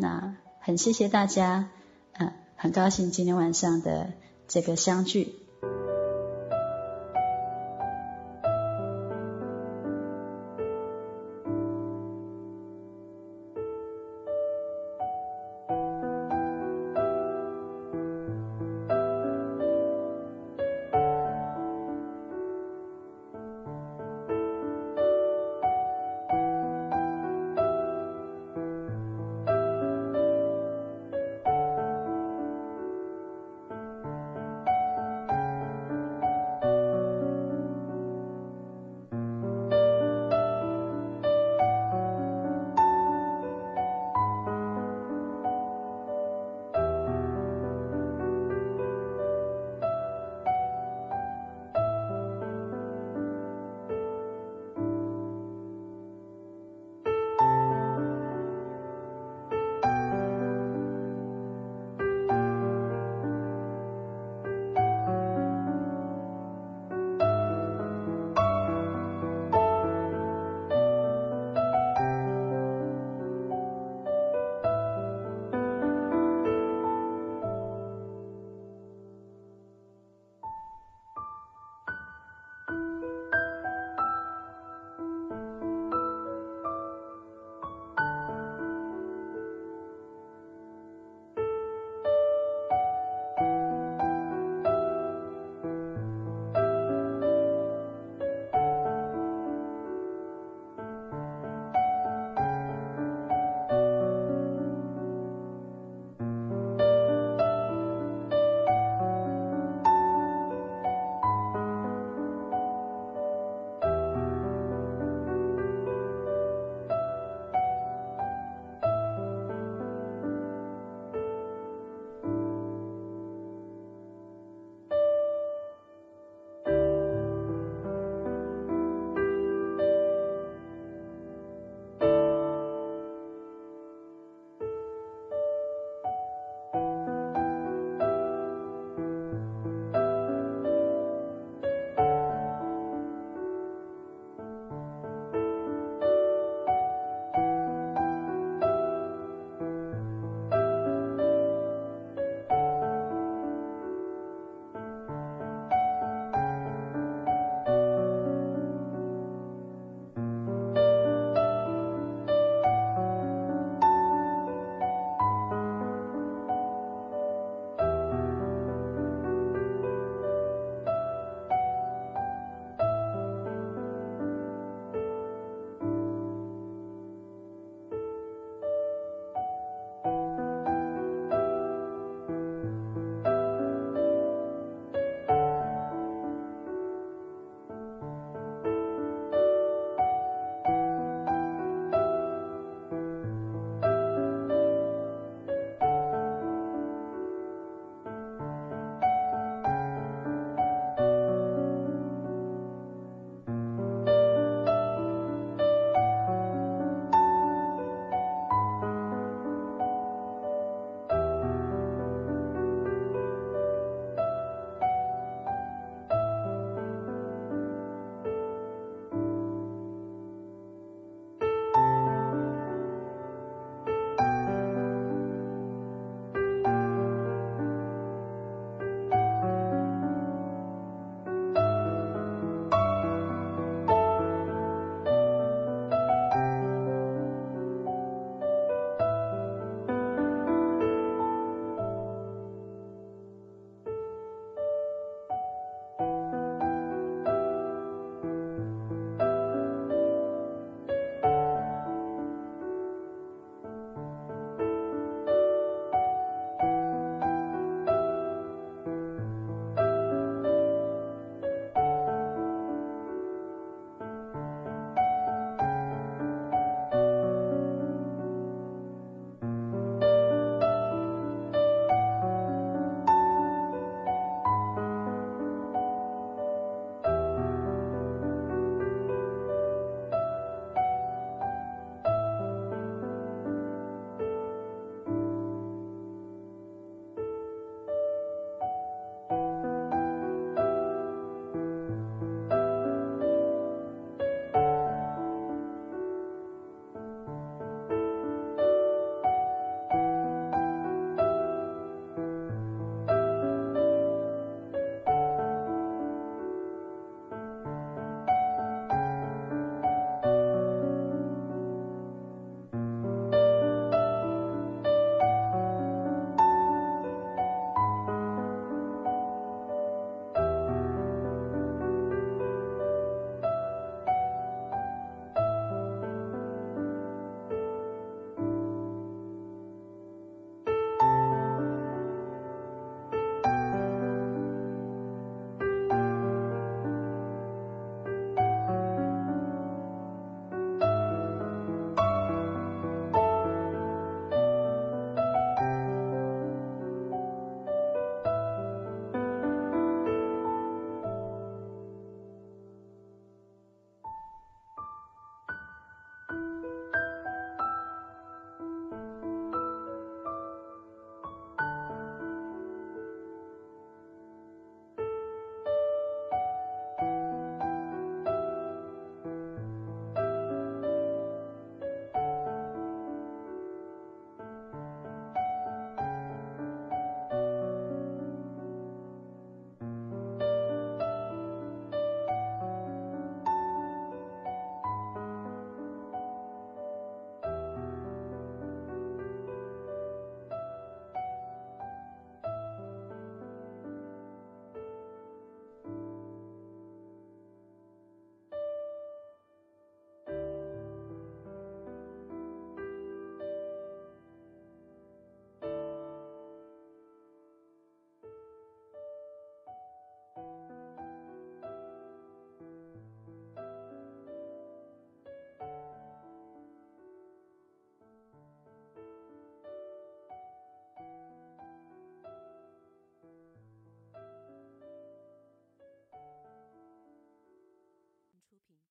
[0.00, 1.70] 那很谢谢大家，
[2.12, 4.12] 嗯，很高兴今天晚上的
[4.46, 5.34] 这个相聚。